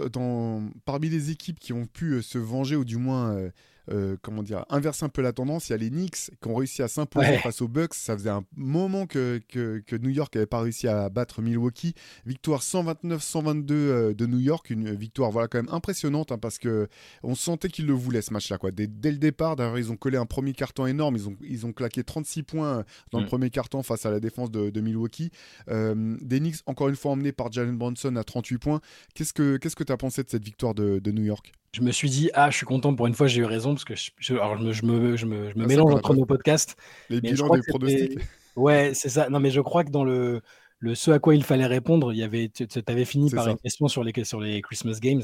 parmi 0.85 1.09
les 1.09 1.31
équipes 1.31 1.59
qui 1.59 1.73
ont 1.73 1.87
pu 1.87 2.23
se 2.23 2.39
venger 2.39 2.77
ou 2.77 2.85
du 2.85 2.97
moins 2.97 3.51
euh, 3.91 4.17
comment 4.23 4.43
dire, 4.43 4.65
inverse 4.71 5.03
un 5.03 5.09
peu 5.09 5.23
la 5.23 5.33
tendance. 5.33 5.69
Il 5.69 5.73
y 5.73 5.75
a 5.75 5.79
les 5.79 5.91
Knicks 5.91 6.31
qui 6.41 6.49
ont 6.49 6.55
réussi 6.55 6.83
à 6.83 6.89
s'imposer 6.89 7.39
face 7.39 7.61
aux 7.61 7.69
Bucks. 7.69 7.95
Ça 7.95 8.17
faisait 8.17 8.31
un 8.31 8.45
moment 8.57 9.07
que, 9.07 9.41
que, 9.49 9.97
New 9.97 10.11
York 10.11 10.35
n'avait 10.35 10.47
pas 10.47 10.61
réussi 10.61 10.89
à 10.89 11.09
battre 11.09 11.43
Milwaukee. 11.43 11.95
Victoire 12.27 12.61
129-122 12.61 13.73
euh, 13.73 14.15
de 14.15 14.27
New 14.27 14.39
York, 14.39 14.71
une 14.71 14.95
victoire 14.95 15.31
voilà 15.31 15.49
quand 15.49 15.59
même 15.59 15.73
impressionnante 15.73 16.33
hein, 16.33 16.39
parce 16.39 16.59
que 16.59 16.89
on 17.23 17.35
sentait 17.35 17.69
qu'ils 17.69 17.87
le 17.87 17.93
voulaient 17.93 18.23
ce 18.23 18.33
match-là. 18.33 18.59
Quoi. 18.59 18.71
Dès, 18.71 18.87
le 18.87 19.19
départ, 19.19 19.57
d'ailleurs, 19.57 19.79
ils 19.79 19.93
ont 19.93 19.97
collé 19.97 20.17
un 20.17 20.27
premier 20.27 20.53
carton 20.53 20.87
énorme. 20.87 21.17
Ils 21.17 21.29
ont, 21.29 21.37
ils 21.43 21.67
ont 21.67 21.73
claqué 21.73 22.05
36 22.05 22.43
points 22.43 22.85
dans 23.13 23.19
le 23.19 23.25
mm. 23.25 23.29
premier 23.29 23.51
carton 23.51 23.83
face 23.83 24.07
à 24.07 24.11
la 24.11 24.21
défense 24.21 24.51
de, 24.51 24.81
Milwaukee. 24.81 25.31
Euh, 25.69 26.17
des 26.21 26.41
Knicks, 26.41 26.57
encore 26.67 26.89
une 26.89 26.97
fois 26.97 27.13
emmenés 27.13 27.33
par 27.33 27.51
Jalen 27.51 27.77
Bronson 27.77 28.17
à 28.17 28.25
38 28.25 28.59
points. 28.59 28.81
Qu'est-ce 29.15 29.33
que 29.33 29.85
tu 29.85 29.93
as 29.93 29.97
pensé 29.97 30.23
de 30.23 30.29
cette 30.29 30.45
victoire 30.45 30.75
de 30.75 31.11
New 31.11 31.25
York? 31.25 31.53
Je 31.75 31.81
me 31.81 31.91
suis 31.91 32.09
dit, 32.09 32.31
ah, 32.35 32.51
je 32.51 32.57
suis 32.57 32.67
content 32.67 32.95
pour 32.95 33.09
une 33.09 33.15
fois, 33.15 33.27
j'ai 33.27 33.41
eu 33.41 33.45
raison, 33.45 33.75
parce 33.75 33.85
que 33.85 33.95
je, 33.97 34.35
alors 34.35 34.57
je, 34.57 34.65
me, 34.65 34.73
je 34.73 34.87
me, 34.87 35.17
je 35.17 35.27
me, 35.27 35.65
ah, 35.65 35.67
mélange 35.67 35.93
entre 35.93 36.15
nos 36.15 36.25
podcasts. 36.25 36.77
Les 37.11 37.21
bilans 37.21 37.49
des 37.49 37.63
pronostics. 37.67 38.21
Ouais, 38.55 38.93
c'est 38.95 39.09
ça. 39.09 39.29
Non, 39.29 39.41
mais 39.41 39.51
je 39.51 39.61
crois 39.61 39.83
que 39.83 39.91
dans 39.91 40.05
le, 40.05 40.41
le 40.79 40.95
ce 40.95 41.11
à 41.11 41.19
quoi 41.19 41.35
il 41.35 41.43
fallait 41.43 41.67
répondre, 41.67 42.13
il 42.13 42.19
y 42.19 42.23
avait, 42.23 42.49
tu 42.49 42.67
avais 42.87 43.05
fini 43.05 43.29
par 43.29 43.49
une 43.49 43.59
question 43.59 43.89
sur 43.89 44.05
les, 44.05 44.13
sur 44.25 44.41
les 44.41 44.63
Christmas 44.63 44.99
Games. 45.01 45.23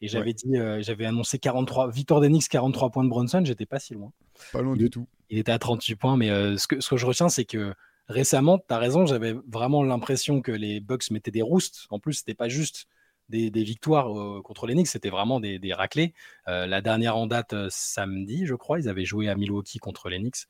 Et 0.00 0.08
j'avais 0.08 0.32
dit, 0.32 0.56
euh, 0.56 0.80
j'avais 0.80 1.04
annoncé 1.06 1.38
43, 1.38 1.90
victoire 1.90 2.20
d'Enix, 2.20 2.46
43 2.48 2.90
points 2.90 3.04
de 3.04 3.10
Bronson, 3.10 3.42
j'étais 3.44 3.66
pas 3.66 3.80
si 3.80 3.94
loin. 3.94 4.12
Pas 4.52 4.62
loin 4.62 4.76
du 4.76 4.88
tout. 4.88 5.06
Il 5.28 5.38
était 5.38 5.52
à 5.52 5.58
38 5.58 5.96
points, 5.96 6.16
mais 6.16 6.30
euh, 6.30 6.56
ce, 6.56 6.68
que, 6.68 6.80
ce 6.80 6.88
que 6.88 6.96
je 6.96 7.04
retiens, 7.04 7.28
c'est 7.28 7.44
que 7.44 7.74
récemment, 8.08 8.58
tu 8.58 8.72
as 8.72 8.78
raison, 8.78 9.06
j'avais 9.06 9.34
vraiment 9.48 9.82
l'impression 9.82 10.40
que 10.40 10.52
les 10.52 10.80
Bucks 10.80 11.10
mettaient 11.10 11.30
des 11.32 11.42
roustes. 11.42 11.86
En 11.90 11.98
plus, 11.98 12.14
c'était 12.14 12.34
pas 12.34 12.48
juste 12.48 12.86
des, 13.30 13.62
victoires 13.62 14.08
contre 14.42 14.66
les 14.66 14.74
Knicks, 14.74 14.88
c'était 14.88 15.10
vraiment 15.10 15.40
des, 15.40 15.72
raclés. 15.72 16.12
Euh, 16.48 16.66
la 16.66 16.80
dernière 16.80 17.16
en 17.16 17.26
date, 17.26 17.54
samedi, 17.68 18.46
je 18.46 18.54
crois, 18.54 18.80
ils 18.80 18.88
avaient 18.88 19.04
joué 19.04 19.28
à 19.28 19.34
Milwaukee 19.34 19.78
contre 19.78 20.08
les 20.08 20.18
Knicks. 20.18 20.46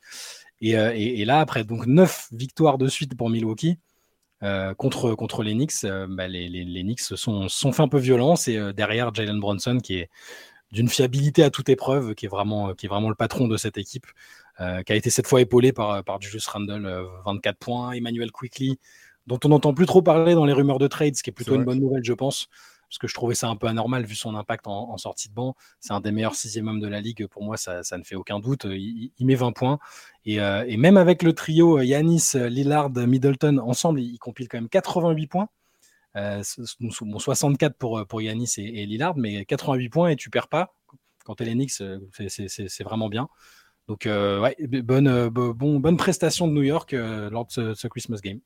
Et, 0.60 1.24
là, 1.24 1.40
après 1.40 1.64
donc 1.64 1.86
neuf 1.86 2.28
victoires 2.32 2.78
de 2.78 2.88
suite 2.88 3.16
pour 3.16 3.30
Milwaukee, 3.30 3.78
contre, 4.78 5.14
contre 5.14 5.42
les 5.42 5.52
Knicks, 5.52 5.86
bah, 6.08 6.26
les, 6.28 6.48
les, 6.48 6.82
Knicks 6.82 7.00
sont, 7.00 7.48
sont 7.48 7.72
fait 7.72 7.82
un 7.82 7.88
peu 7.88 7.98
violents. 7.98 8.36
C'est 8.36 8.72
derrière 8.72 9.14
Jalen 9.14 9.38
Bronson 9.38 9.78
qui 9.78 9.96
est 9.96 10.10
d'une 10.72 10.88
fiabilité 10.88 11.42
à 11.42 11.50
toute 11.50 11.68
épreuve, 11.68 12.14
qui 12.14 12.26
est 12.26 12.28
vraiment, 12.28 12.74
qui 12.74 12.86
est 12.86 12.88
vraiment 12.88 13.08
le 13.08 13.14
patron 13.14 13.48
de 13.48 13.56
cette 13.56 13.78
équipe, 13.78 14.06
qui 14.58 14.92
a 14.92 14.96
été 14.96 15.10
cette 15.10 15.26
fois 15.26 15.40
épaulé 15.40 15.72
par, 15.72 16.04
par 16.04 16.20
Julius 16.20 16.46
Randle, 16.46 17.06
24 17.24 17.58
points, 17.58 17.92
Emmanuel 17.92 18.30
Quickly, 18.30 18.78
dont 19.26 19.38
on 19.44 19.48
n'entend 19.48 19.74
plus 19.74 19.86
trop 19.86 20.02
parler 20.02 20.34
dans 20.34 20.44
les 20.44 20.52
rumeurs 20.52 20.78
de 20.78 20.88
trade, 20.88 21.16
ce 21.16 21.22
qui 21.22 21.30
est 21.30 21.32
plutôt 21.32 21.54
une 21.54 21.64
bonne 21.64 21.80
nouvelle, 21.80 22.04
je 22.04 22.12
pense, 22.12 22.48
parce 22.90 22.98
que 22.98 23.06
je 23.06 23.14
trouvais 23.14 23.36
ça 23.36 23.46
un 23.46 23.54
peu 23.54 23.68
anormal 23.68 24.04
vu 24.04 24.16
son 24.16 24.34
impact 24.34 24.66
en, 24.66 24.98
sortie 24.98 25.28
de 25.28 25.34
banc. 25.34 25.54
C'est 25.78 25.92
un 25.92 26.00
des 26.00 26.10
meilleurs 26.10 26.34
sixième 26.34 26.66
hommes 26.66 26.80
de 26.80 26.88
la 26.88 27.00
ligue, 27.00 27.28
pour 27.28 27.44
moi, 27.44 27.56
ça, 27.56 27.82
ne 27.96 28.02
fait 28.02 28.16
aucun 28.16 28.40
doute. 28.40 28.64
Il, 28.68 29.12
met 29.20 29.36
20 29.36 29.52
points. 29.52 29.78
Euh, 30.26 30.64
et, 30.66 30.76
même 30.76 30.96
avec 30.96 31.22
le 31.22 31.32
trio 31.32 31.78
euh, 31.78 31.84
Yanis, 31.84 32.32
Lillard, 32.34 32.90
Middleton, 32.90 33.58
ensemble, 33.58 34.00
il, 34.00 34.18
compile 34.18 34.48
quand 34.48 34.58
même 34.58 34.68
88 34.68 35.26
points. 35.28 35.48
Euh, 36.16 36.42
64 36.42 37.76
pour, 37.76 38.20
Yanis 38.20 38.54
et, 38.58 38.86
Lillard, 38.86 39.16
mais 39.16 39.44
88 39.44 39.88
points 39.88 40.08
et 40.08 40.16
tu 40.16 40.28
perds 40.28 40.48
pas. 40.48 40.74
Quand 41.24 41.36
tu 41.36 41.44
es 41.44 41.46
l'Enix, 41.46 41.82
euh, 41.82 42.00
c'est 42.18 42.82
vraiment 42.82 43.08
bien. 43.08 43.28
Donc, 43.86 44.06
ouais, 44.06 44.56
bonne, 44.82 45.28
bonne 45.28 45.96
prestation 45.96 46.48
de 46.48 46.52
New 46.52 46.62
York 46.62 46.90
lors 46.90 47.46
de 47.46 47.74
ce 47.74 47.86
Christmas 47.86 48.18
Game. 48.20 48.40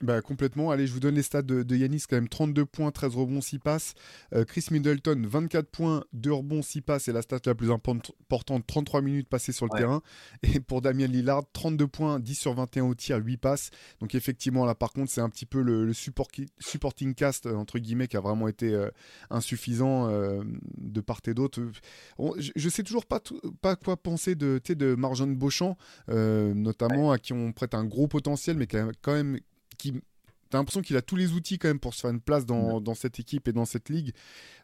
Bah, 0.00 0.22
complètement. 0.22 0.70
Allez, 0.70 0.86
je 0.86 0.92
vous 0.92 1.00
donne 1.00 1.16
les 1.16 1.22
stats 1.22 1.42
de, 1.42 1.76
Yanis 1.76 2.04
quand 2.08 2.16
même 2.16 2.28
32 2.28 2.64
points, 2.64 2.92
13 2.92 3.16
rebonds, 3.16 3.40
6 3.40 3.58
passes. 3.58 3.94
Euh, 4.32 4.44
Chris 4.44 4.66
Middleton, 4.70 5.26
24 5.26 5.68
points, 5.68 6.04
2 6.12 6.32
rebonds, 6.32 6.62
6 6.62 6.82
passes. 6.82 7.04
C'est 7.04 7.12
la 7.12 7.22
stat 7.22 7.40
la 7.46 7.54
plus 7.54 7.72
importante, 7.72 8.64
33 8.66 9.02
minutes 9.02 9.28
passées 9.28 9.52
sur 9.52 9.66
le 9.66 9.76
terrain. 9.76 10.00
Et 10.44 10.60
pour 10.60 10.82
Damien 10.82 11.06
Lillard, 11.06 11.42
32 11.52 11.86
points, 11.88 12.20
10 12.20 12.34
sur 12.34 12.54
21 12.54 12.84
au 12.84 12.94
tir, 12.94 13.18
8 13.18 13.38
passes. 13.38 13.70
Donc 14.00 14.14
effectivement, 14.14 14.64
là 14.64 14.76
par 14.76 14.92
contre, 14.92 15.10
c'est 15.10 15.20
un 15.20 15.30
petit 15.30 15.46
peu 15.46 15.62
le, 15.62 15.92
supporting 15.92 17.14
cast, 17.14 17.46
euh, 17.46 17.54
entre 17.54 17.78
guillemets, 17.78 18.06
qui 18.06 18.16
a 18.16 18.20
vraiment 18.20 18.46
été 18.46 18.72
euh, 18.72 18.90
insuffisant 19.30 20.08
de 20.08 21.00
part 21.00 21.20
et 21.26 21.34
d'autre. 21.34 21.60
Je, 22.38 22.52
ne 22.54 22.70
sais 22.70 22.82
toujours 22.82 23.06
pas, 23.06 23.20
pas 23.60 23.74
quoi 23.74 23.96
penser 23.96 24.36
de, 24.36 24.60
de 24.68 24.94
Marjon 24.94 25.26
Beauchamp, 25.26 25.76
notamment 26.08 27.10
à 27.10 27.18
qui 27.18 27.32
on 27.32 27.52
prête 27.52 27.74
un 27.74 27.84
gros 27.84 28.06
potentiel, 28.06 28.56
mais 28.56 28.66
qui 28.66 28.76
a 28.76 28.88
quand 29.02 29.14
même 29.14 29.38
qui 29.78 30.02
T'as 30.50 30.58
l'impression 30.58 30.80
qu'il 30.80 30.96
a 30.96 31.02
tous 31.02 31.16
les 31.16 31.32
outils 31.32 31.58
quand 31.58 31.68
même 31.68 31.78
pour 31.78 31.92
se 31.92 32.00
faire 32.00 32.10
une 32.10 32.20
place 32.20 32.46
dans, 32.46 32.80
dans 32.80 32.94
cette 32.94 33.20
équipe 33.20 33.48
et 33.48 33.52
dans 33.52 33.66
cette 33.66 33.90
ligue. 33.90 34.12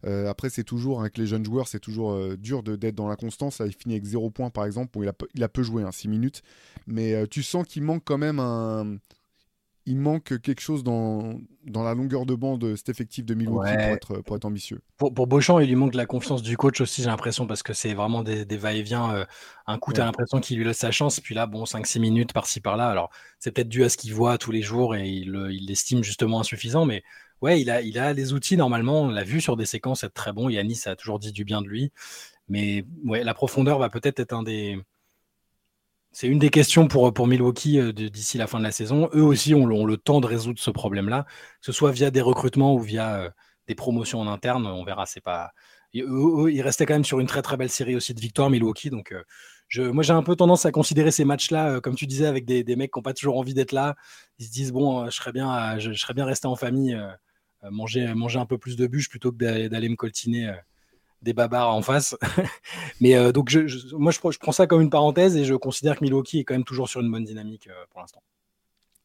Euh, 0.06 0.28
après, 0.30 0.48
c'est 0.48 0.64
toujours, 0.64 1.00
avec 1.00 1.18
les 1.18 1.26
jeunes 1.26 1.44
joueurs, 1.44 1.68
c'est 1.68 1.80
toujours 1.80 2.12
euh, 2.12 2.36
dur 2.36 2.62
d'être 2.62 2.94
dans 2.94 3.08
la 3.08 3.16
constance. 3.16 3.60
il 3.64 3.74
finit 3.74 3.94
avec 3.94 4.04
0 4.04 4.30
points 4.30 4.50
par 4.50 4.64
exemple. 4.64 4.98
il, 5.02 5.08
a, 5.08 5.14
il 5.34 5.42
a 5.42 5.48
peu 5.48 5.62
joué, 5.62 5.84
6 5.90 6.06
hein, 6.06 6.10
minutes. 6.10 6.42
Mais 6.86 7.14
euh, 7.14 7.26
tu 7.26 7.42
sens 7.42 7.66
qu'il 7.66 7.82
manque 7.82 8.02
quand 8.04 8.18
même 8.18 8.40
un, 8.40 8.96
il 9.86 9.98
manque 9.98 10.40
quelque 10.40 10.60
chose 10.60 10.82
dans, 10.82 11.38
dans 11.66 11.82
la 11.82 11.94
longueur 11.94 12.24
de 12.24 12.34
bande 12.34 12.60
de 12.60 12.74
cet 12.74 12.88
effectif 12.88 13.24
de 13.24 13.34
Milwaukee 13.34 13.72
pour, 13.72 13.80
être, 13.80 14.16
pour 14.22 14.36
être 14.36 14.44
ambitieux. 14.44 14.80
Pour, 14.96 15.12
pour, 15.12 15.26
Beauchamp, 15.26 15.58
il 15.60 15.68
lui 15.68 15.74
manque 15.74 15.94
la 15.94 16.06
confiance 16.06 16.42
du 16.42 16.56
coach 16.56 16.80
aussi, 16.80 17.02
j'ai 17.02 17.08
l'impression, 17.08 17.46
parce 17.46 17.62
que 17.62 17.72
c'est 17.74 17.92
vraiment 17.92 18.22
des, 18.22 18.44
des 18.44 18.56
va-et-vient. 18.56 19.14
Euh, 19.14 19.24
un 19.66 19.78
coup, 19.78 19.92
tu 19.92 20.00
as 20.00 20.04
l'impression 20.04 20.40
qu'il 20.40 20.56
lui 20.56 20.64
laisse 20.64 20.78
sa 20.78 20.90
chance, 20.90 21.20
puis 21.20 21.34
là, 21.34 21.46
bon, 21.46 21.64
5-6 21.64 22.00
minutes 22.00 22.32
par-ci 22.32 22.60
par-là. 22.60 22.88
Alors, 22.88 23.10
c'est 23.38 23.52
peut-être 23.52 23.68
dû 23.68 23.84
à 23.84 23.88
ce 23.88 23.96
qu'il 23.96 24.14
voit 24.14 24.38
tous 24.38 24.52
les 24.52 24.62
jours 24.62 24.96
et 24.96 25.06
il 25.06 25.66
l'estime 25.66 26.02
justement 26.02 26.40
insuffisant, 26.40 26.86
mais 26.86 27.02
ouais, 27.42 27.60
il 27.60 27.70
a, 27.70 27.82
il 27.82 27.98
a 27.98 28.12
les 28.12 28.32
outils 28.32 28.56
normalement. 28.56 29.02
On 29.02 29.08
l'a 29.08 29.24
vu 29.24 29.40
sur 29.40 29.56
des 29.56 29.66
séquences 29.66 30.02
être 30.02 30.14
très 30.14 30.32
bon. 30.32 30.48
Yanis 30.48 30.82
a 30.86 30.96
toujours 30.96 31.18
dit 31.18 31.32
du 31.32 31.44
bien 31.44 31.60
de 31.60 31.68
lui. 31.68 31.92
Mais 32.48 32.84
ouais, 33.04 33.24
la 33.24 33.34
profondeur 33.34 33.78
va 33.78 33.88
peut-être 33.90 34.20
être 34.20 34.32
un 34.32 34.42
des 34.42 34.78
c'est 36.14 36.28
une 36.28 36.38
des 36.38 36.50
questions 36.50 36.86
pour, 36.86 37.26
Milwaukee 37.26 37.80
euh, 37.80 37.92
d'ici 37.92 38.38
la 38.38 38.46
fin 38.46 38.58
de 38.58 38.64
la 38.64 38.70
saison. 38.70 39.10
Eux 39.14 39.22
aussi 39.22 39.52
ont, 39.52 39.66
le 39.66 39.96
temps 39.96 40.20
de 40.20 40.26
résoudre 40.28 40.60
ce 40.60 40.70
problème-là, 40.70 41.24
que 41.24 41.66
ce 41.66 41.72
soit 41.72 41.90
via 41.90 42.12
des 42.12 42.20
recrutements 42.20 42.72
ou 42.74 42.78
via 42.78 43.16
euh, 43.16 43.30
des 43.66 43.74
promotions 43.74 44.20
en 44.20 44.28
interne. 44.28 44.64
On 44.64 44.84
verra. 44.84 45.06
C'est 45.06 45.20
pas. 45.20 45.50
Ils 45.92 46.62
restaient 46.62 46.86
quand 46.86 46.94
même 46.94 47.04
sur 47.04 47.18
une 47.18 47.26
très 47.26 47.56
belle 47.56 47.68
série 47.68 47.96
aussi 47.96 48.14
de 48.14 48.20
victoires, 48.20 48.48
Milwaukee. 48.48 48.90
Donc, 48.90 49.12
euh, 49.12 49.92
moi, 49.92 50.04
j'ai 50.04 50.12
un 50.12 50.22
peu 50.22 50.36
tendance 50.36 50.66
à 50.66 50.70
considérer 50.70 51.10
ces 51.10 51.24
matchs-là, 51.24 51.80
comme 51.80 51.96
tu 51.96 52.06
disais, 52.06 52.26
avec 52.26 52.44
des, 52.44 52.64
mecs 52.76 52.92
qui 52.92 52.98
n'ont 52.98 53.02
pas 53.02 53.14
toujours 53.14 53.36
envie 53.36 53.54
d'être 53.54 53.72
là. 53.72 53.96
Ils 54.38 54.46
se 54.46 54.52
disent 54.52 54.72
bon, 54.72 55.06
je 55.06 55.16
serais 55.16 55.32
bien, 55.32 55.78
je, 55.80 55.90
resté 56.22 56.46
en 56.46 56.54
famille, 56.56 56.96
manger, 57.70 58.14
manger 58.14 58.38
un 58.38 58.46
peu 58.46 58.58
plus 58.58 58.76
de 58.76 58.86
bûches 58.86 59.08
plutôt 59.08 59.32
que 59.32 59.66
d'aller 59.66 59.88
me 59.88 59.96
coltiner 59.96 60.52
des 61.24 61.32
babards 61.32 61.74
en 61.74 61.82
face. 61.82 62.16
Mais 63.00 63.16
euh, 63.16 63.32
donc, 63.32 63.48
je, 63.48 63.94
moi, 63.96 64.12
je, 64.12 64.38
prends 64.38 64.52
ça 64.52 64.66
comme 64.66 64.82
une 64.82 64.90
parenthèse 64.90 65.36
et 65.36 65.44
je 65.44 65.54
considère 65.54 65.98
que 65.98 66.04
Milwaukee 66.04 66.40
est 66.40 66.44
quand 66.44 66.54
même 66.54 66.64
toujours 66.64 66.88
sur 66.88 67.00
une 67.00 67.10
bonne 67.10 67.24
dynamique 67.24 67.66
euh, 67.68 67.84
pour 67.90 68.00
l'instant. 68.00 68.22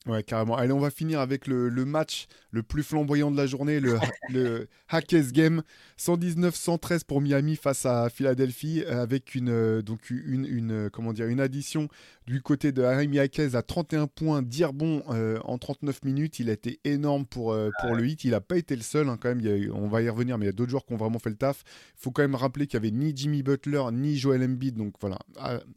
Ouais, 0.05 0.23
carrément. 0.23 0.55
Allez, 0.55 0.71
on 0.71 0.79
va 0.79 0.91
finir 0.91 1.19
avec 1.19 1.45
le, 1.45 1.69
match 1.85 2.27
le 2.51 2.63
plus 2.63 2.83
flamboyant 2.83 3.31
de 3.31 3.37
la 3.37 3.45
journée, 3.45 3.79
le, 3.79 3.97
le 4.29 4.67
Hackers 4.87 5.31
Game. 5.31 5.61
119-113 5.99 7.03
pour 7.05 7.19
Miami 7.19 7.57
face 7.57 7.85
à 7.85 8.09
Philadelphie, 8.09 8.83
avec 8.85 9.35
une, 9.35 9.49
euh, 9.49 9.81
donc 9.81 10.09
une, 10.09 10.45
une, 10.45 10.89
comment 10.89 11.11
dire, 11.11 11.27
une 11.27 11.41
addition 11.41 11.89
du 12.29 12.41
côté 12.41 12.71
de 12.71 12.83
Harry 12.83 13.07
Miakez 13.07 13.55
à 13.55 13.63
31 13.63 14.05
points, 14.05 14.43
dire 14.43 14.71
bon 14.71 15.03
euh, 15.09 15.39
en 15.43 15.57
39 15.57 16.05
minutes. 16.05 16.39
Il 16.39 16.49
a 16.49 16.53
été 16.53 16.79
énorme 16.83 17.25
pour, 17.25 17.51
euh, 17.51 17.69
pour 17.81 17.95
le 17.95 18.07
hit. 18.07 18.23
Il 18.23 18.31
n'a 18.31 18.41
pas 18.41 18.55
été 18.55 18.75
le 18.75 18.83
seul, 18.83 19.09
hein, 19.09 19.17
quand 19.19 19.33
même. 19.33 19.71
on 19.73 19.87
va 19.87 20.03
y 20.03 20.09
revenir, 20.09 20.37
mais 20.37 20.45
il 20.45 20.47
y 20.47 20.49
a 20.49 20.53
d'autres 20.53 20.69
joueurs 20.69 20.85
qui 20.85 20.93
ont 20.93 20.97
vraiment 20.97 21.17
fait 21.17 21.31
le 21.31 21.35
taf. 21.35 21.63
Il 21.97 22.01
faut 22.03 22.11
quand 22.11 22.21
même 22.21 22.35
rappeler 22.35 22.67
qu'il 22.67 22.79
n'y 22.79 22.87
avait 22.87 22.95
ni 22.95 23.13
Jimmy 23.15 23.41
Butler, 23.41 23.81
ni 23.91 24.15
Joel 24.15 24.43
Embiid. 24.43 24.75
Donc 24.75 24.93
voilà, 25.01 25.17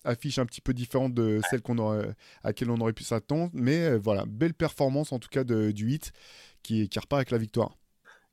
affiche 0.04 0.38
un 0.38 0.44
petit 0.44 0.60
peu 0.60 0.74
différente 0.74 1.14
de 1.14 1.40
celle 1.50 1.62
qu'on 1.62 1.78
aurait, 1.78 2.14
à 2.44 2.48
laquelle 2.48 2.70
on 2.70 2.80
aurait 2.80 2.92
pu 2.92 3.02
s'attendre. 3.02 3.50
Mais 3.54 3.86
euh, 3.86 3.98
voilà, 3.98 4.11
belle 4.26 4.54
performance 4.54 5.12
en 5.12 5.18
tout 5.18 5.28
cas 5.28 5.44
de, 5.44 5.70
du 5.70 5.90
hit 5.90 6.12
qui, 6.62 6.88
qui 6.88 6.98
repart 6.98 7.18
avec 7.20 7.30
la 7.30 7.38
victoire. 7.38 7.76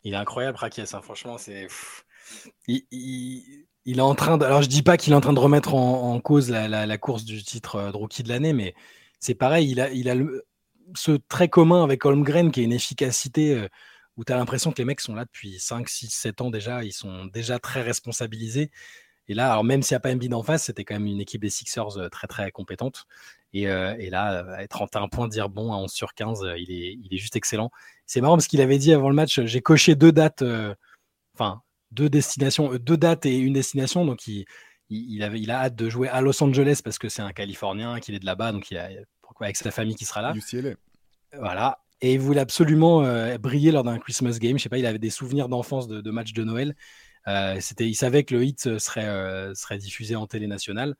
Il 0.03 0.13
est 0.13 0.17
incroyable, 0.17 0.57
Rakies. 0.57 0.81
Hein. 0.93 1.01
Franchement, 1.01 1.37
c'est. 1.37 1.67
il, 2.67 3.65
il 3.85 3.97
est 3.97 4.01
en 4.01 4.15
train 4.15 4.37
de. 4.37 4.45
Alors, 4.45 4.61
je 4.61 4.69
dis 4.69 4.83
pas 4.83 4.97
qu'il 4.97 5.13
est 5.13 5.15
en 5.15 5.21
train 5.21 5.33
de 5.33 5.39
remettre 5.39 5.73
en, 5.73 6.19
cause 6.19 6.49
la, 6.49 6.97
course 6.97 7.25
du 7.25 7.43
titre 7.43 7.75
euh, 7.75 7.91
de 7.91 7.97
rookie 7.97 8.23
de 8.23 8.29
l'année, 8.29 8.53
mais 8.53 8.75
c'est 9.19 9.35
pareil. 9.35 9.69
Il 9.71 10.09
a, 10.09 10.15
ce 10.95 11.11
trait 11.27 11.49
commun 11.49 11.83
avec 11.83 12.05
Holmgren 12.05 12.51
qui 12.51 12.61
est 12.61 12.63
une 12.63 12.73
efficacité 12.73 13.67
où 14.19 14.25
tu 14.25 14.33
as 14.33 14.37
l'impression 14.37 14.71
que 14.71 14.77
les 14.79 14.85
mecs 14.85 14.99
sont 14.99 15.15
là 15.15 15.23
depuis 15.23 15.59
5, 15.59 15.87
6, 15.87 16.09
7 16.09 16.41
ans 16.41 16.49
déjà, 16.49 16.83
ils 16.83 16.91
sont 16.91 17.25
déjà 17.27 17.57
très 17.57 17.81
responsabilisés. 17.81 18.69
Et 19.29 19.33
là, 19.33 19.61
même 19.63 19.81
s'il 19.81 19.93
n'y 19.93 19.97
a 19.97 19.99
pas 20.01 20.11
Embiid 20.11 20.33
en 20.33 20.43
face, 20.43 20.65
c'était 20.65 20.83
quand 20.83 20.95
même 20.95 21.05
une 21.05 21.21
équipe 21.21 21.41
des 21.41 21.49
Sixers 21.49 22.09
très 22.11 22.27
très 22.27 22.51
compétente. 22.51 23.05
Et, 23.53 23.63
et 23.63 24.09
là, 24.09 24.65
31 24.69 25.07
points, 25.07 25.27
dire 25.27 25.49
bon 25.49 25.73
à 25.73 25.77
11 25.77 25.91
sur 25.91 26.13
15, 26.13 26.45
il, 26.57 26.71
est, 26.71 26.97
il 27.03 27.07
est 27.11 27.17
juste 27.17 27.35
excellent. 27.35 27.71
C'est 28.05 28.21
marrant 28.21 28.35
parce 28.35 28.47
qu'il 28.47 28.61
avait 28.61 28.77
dit 28.77 28.93
avant 28.93 29.09
le 29.09 29.15
match, 29.15 29.41
j'ai 29.41 29.61
coché 29.61 29.95
deux 29.95 30.11
dates, 30.11 30.43
enfin 31.33 31.61
deux 31.91 32.09
destinations, 32.09 32.75
deux 32.75 32.97
dates 32.97 33.25
et 33.25 33.37
une 33.37 33.53
destination, 33.53 34.05
donc 34.05 34.27
il, 34.27 34.45
il, 34.89 35.23
avait, 35.23 35.39
il 35.39 35.51
a 35.51 35.61
hâte 35.61 35.75
de 35.75 35.89
jouer 35.89 36.09
à 36.09 36.21
Los 36.21 36.41
Angeles 36.43 36.81
parce 36.83 36.97
que 36.97 37.09
c'est 37.09 37.21
un 37.21 37.31
Californien, 37.31 37.99
qu'il 37.99 38.15
est 38.15 38.19
de 38.19 38.25
là-bas, 38.25 38.51
donc 38.51 38.71
il 38.71 38.77
a, 38.77 38.89
avec 39.39 39.57
sa 39.57 39.71
famille 39.71 39.95
qui 39.95 40.05
sera 40.05 40.21
là. 40.21 40.33
UCLA. 40.35 40.75
Voilà. 41.37 41.79
Et 42.01 42.13
il 42.13 42.19
voulait 42.19 42.39
absolument 42.39 43.03
euh, 43.03 43.37
briller 43.37 43.71
lors 43.71 43.83
d'un 43.83 43.99
Christmas 43.99 44.37
game. 44.39 44.57
Je 44.57 44.63
sais 44.63 44.69
pas, 44.69 44.77
il 44.77 44.85
avait 44.85 44.99
des 44.99 45.09
souvenirs 45.09 45.49
d'enfance 45.49 45.87
de, 45.87 46.01
de 46.01 46.11
matchs 46.11 46.33
de 46.33 46.43
Noël. 46.43 46.75
Euh, 47.27 47.57
c'était, 47.59 47.87
il 47.87 47.95
savait 47.95 48.23
que 48.23 48.35
le 48.35 48.45
hit 48.45 48.79
serait, 48.79 49.05
euh, 49.07 49.53
serait 49.53 49.77
diffusé 49.77 50.15
en 50.15 50.25
télé 50.25 50.47
nationale. 50.47 50.95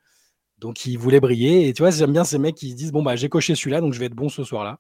Donc 0.59 0.85
il 0.85 0.97
voulait 0.97 1.19
briller. 1.19 1.67
Et 1.67 1.73
tu 1.73 1.81
vois, 1.81 1.91
j'aime 1.91 2.13
bien 2.13 2.23
ces 2.23 2.37
mecs 2.37 2.55
qui 2.55 2.71
se 2.71 2.75
disent 2.75 2.91
Bon, 2.91 3.03
bah, 3.03 3.15
j'ai 3.15 3.29
coché 3.29 3.55
celui-là, 3.55 3.81
donc 3.81 3.93
je 3.93 3.99
vais 3.99 4.05
être 4.07 4.15
bon 4.15 4.29
ce 4.29 4.43
soir-là. 4.43 4.79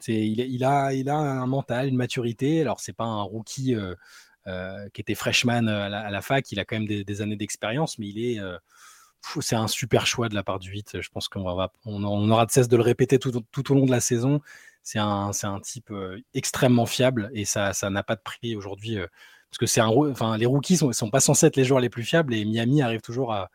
C'est, 0.00 0.14
il, 0.14 0.64
a, 0.64 0.92
il 0.92 1.08
a 1.08 1.16
un 1.16 1.46
mental, 1.46 1.88
une 1.88 1.96
maturité. 1.96 2.60
Alors, 2.60 2.80
c'est 2.80 2.92
pas 2.92 3.04
un 3.04 3.22
rookie 3.22 3.74
qui 4.92 5.00
était 5.00 5.14
freshman 5.14 5.66
à 5.68 6.10
la, 6.10 6.20
fac. 6.20 6.50
Il 6.52 6.60
a 6.60 6.64
quand 6.64 6.76
même 6.78 6.86
des, 6.86 7.22
années 7.22 7.36
d'expérience, 7.36 7.98
mais 7.98 8.08
il 8.08 8.18
est 8.18 8.40
c'est 9.40 9.56
un 9.56 9.68
super 9.68 10.06
choix 10.06 10.28
de 10.28 10.34
la 10.34 10.42
part 10.42 10.58
du 10.58 10.70
8. 10.70 11.00
Je 11.00 11.08
pense 11.08 11.28
qu'on 11.28 11.68
on, 11.84 12.30
aura 12.30 12.46
de 12.46 12.50
cesse 12.50 12.68
de 12.68 12.76
le 12.76 12.82
répéter 12.82 13.18
tout, 13.18 13.32
au 13.36 13.74
long 13.74 13.86
de 13.86 13.90
la 13.90 14.00
saison. 14.00 14.40
C'est 14.82 14.98
un, 14.98 15.30
un 15.42 15.60
type 15.60 15.90
euh, 15.90 16.20
extrêmement 16.34 16.86
fiable 16.86 17.30
et 17.32 17.46
ça, 17.46 17.72
ça 17.72 17.88
n'a 17.88 18.02
pas 18.02 18.16
de 18.16 18.20
prix 18.20 18.54
aujourd'hui 18.54 18.98
euh, 18.98 19.06
parce 19.50 19.58
que 19.58 19.66
c'est 19.66 19.80
un, 19.80 19.88
enfin, 19.88 20.36
les 20.36 20.44
rookies 20.44 20.76
sont, 20.76 20.92
sont 20.92 21.08
pas 21.08 21.20
censés 21.20 21.46
être 21.46 21.56
les 21.56 21.64
joueurs 21.64 21.80
les 21.80 21.88
plus 21.88 22.02
fiables 22.02 22.34
et 22.34 22.44
Miami 22.44 22.82
arrive 22.82 23.00
toujours 23.00 23.32
à, 23.32 23.50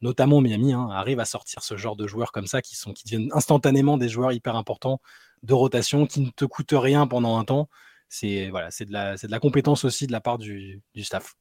notamment 0.00 0.40
Miami, 0.40 0.72
hein, 0.72 0.88
arrive 0.90 1.20
à 1.20 1.24
sortir 1.24 1.62
ce 1.62 1.76
genre 1.76 1.96
de 1.96 2.06
joueurs 2.06 2.32
comme 2.32 2.46
ça 2.46 2.62
qui 2.62 2.76
sont, 2.76 2.92
qui 2.92 3.04
deviennent 3.04 3.30
instantanément 3.32 3.98
des 3.98 4.08
joueurs 4.08 4.32
hyper 4.32 4.56
importants 4.56 5.00
de 5.42 5.54
rotation 5.54 6.06
qui 6.06 6.20
ne 6.20 6.30
te 6.30 6.44
coûtent 6.44 6.74
rien 6.74 7.06
pendant 7.06 7.38
un 7.38 7.44
temps. 7.44 7.68
C'est 8.08 8.50
voilà, 8.50 8.68
de 8.68 8.92
la, 8.92 9.16
de 9.16 9.28
la 9.28 9.38
compétence 9.38 9.84
aussi 9.84 10.06
de 10.06 10.12
la 10.12 10.20
part 10.20 10.38
du, 10.38 10.82
staff. 11.02 11.34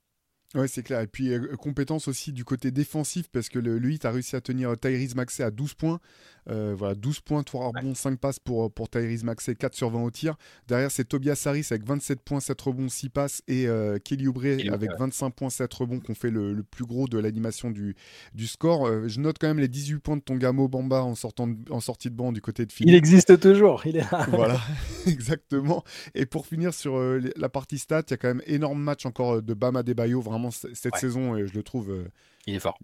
Ouais, 0.55 0.67
c'est 0.67 0.83
clair. 0.83 1.01
Et 1.01 1.07
puis, 1.07 1.31
euh, 1.31 1.55
compétence 1.57 2.07
aussi 2.07 2.31
du 2.31 2.43
côté 2.43 2.71
défensif, 2.71 3.29
parce 3.29 3.49
que 3.49 3.59
le, 3.59 3.77
8 3.77 4.05
a 4.05 4.11
réussi 4.11 4.35
à 4.35 4.41
tenir 4.41 4.77
Tyrese 4.79 5.15
Maxey 5.15 5.43
à 5.43 5.51
12 5.51 5.75
points. 5.75 5.99
Euh, 6.49 6.73
voilà, 6.77 6.95
12 6.95 7.19
points, 7.21 7.43
3 7.43 7.67
rebonds, 7.67 7.95
5 7.95 8.19
passes 8.19 8.39
pour, 8.39 8.71
pour 8.71 8.89
Tyrese 8.89 9.23
Maxey, 9.23 9.55
4 9.55 9.73
sur 9.73 9.89
20 9.89 10.03
au 10.03 10.11
tir. 10.11 10.35
Derrière, 10.67 10.91
c'est 10.91 11.05
Tobias 11.05 11.41
Harris 11.45 11.67
avec 11.71 11.85
27 11.85 12.21
points, 12.21 12.39
7 12.39 12.59
rebonds, 12.61 12.89
6 12.89 13.09
passes. 13.09 13.41
Et 13.47 13.67
euh, 13.67 13.97
Kelly 13.99 14.27
Oubre 14.27 14.45
avec 14.71 14.89
25 14.97 15.31
points, 15.31 15.49
7 15.49 15.73
rebonds, 15.73 15.99
qu'on 15.99 16.15
fait 16.15 16.31
le, 16.31 16.53
le, 16.53 16.63
plus 16.63 16.85
gros 16.85 17.07
de 17.07 17.17
l'animation 17.17 17.71
du, 17.71 17.95
du 18.33 18.47
score. 18.47 18.87
Euh, 18.87 19.07
je 19.07 19.19
note 19.19 19.37
quand 19.39 19.47
même 19.47 19.59
les 19.59 19.67
18 19.67 19.99
points 19.99 20.17
de 20.17 20.21
Tongamo 20.21 20.67
Bamba 20.67 21.03
en, 21.03 21.15
sortant 21.15 21.49
en 21.69 21.79
sortie 21.79 22.09
de 22.09 22.15
banc 22.15 22.31
du 22.31 22.41
côté 22.41 22.65
de 22.65 22.71
Philippe. 22.71 22.91
Il 22.91 22.95
existe 22.95 23.39
toujours. 23.39 23.83
Il 23.85 23.97
est 23.97 24.05
voilà, 24.29 24.59
exactement. 25.07 25.83
Et 26.15 26.25
pour 26.25 26.45
finir 26.45 26.73
sur 26.73 26.99
la 26.99 27.49
partie 27.49 27.77
stat, 27.77 28.03
il 28.07 28.11
y 28.11 28.13
a 28.13 28.17
quand 28.17 28.29
même 28.29 28.43
énorme 28.45 28.81
match 28.81 29.05
encore 29.05 29.41
de 29.41 29.53
Bama 29.53 29.83
Debayo. 29.83 30.21
Vraiment, 30.21 30.51
cette 30.51 30.95
saison, 30.95 31.45
je 31.45 31.53
le 31.53 31.63
trouve. 31.63 32.05
il 32.47 32.55
est 32.55 32.59
fort. 32.59 32.77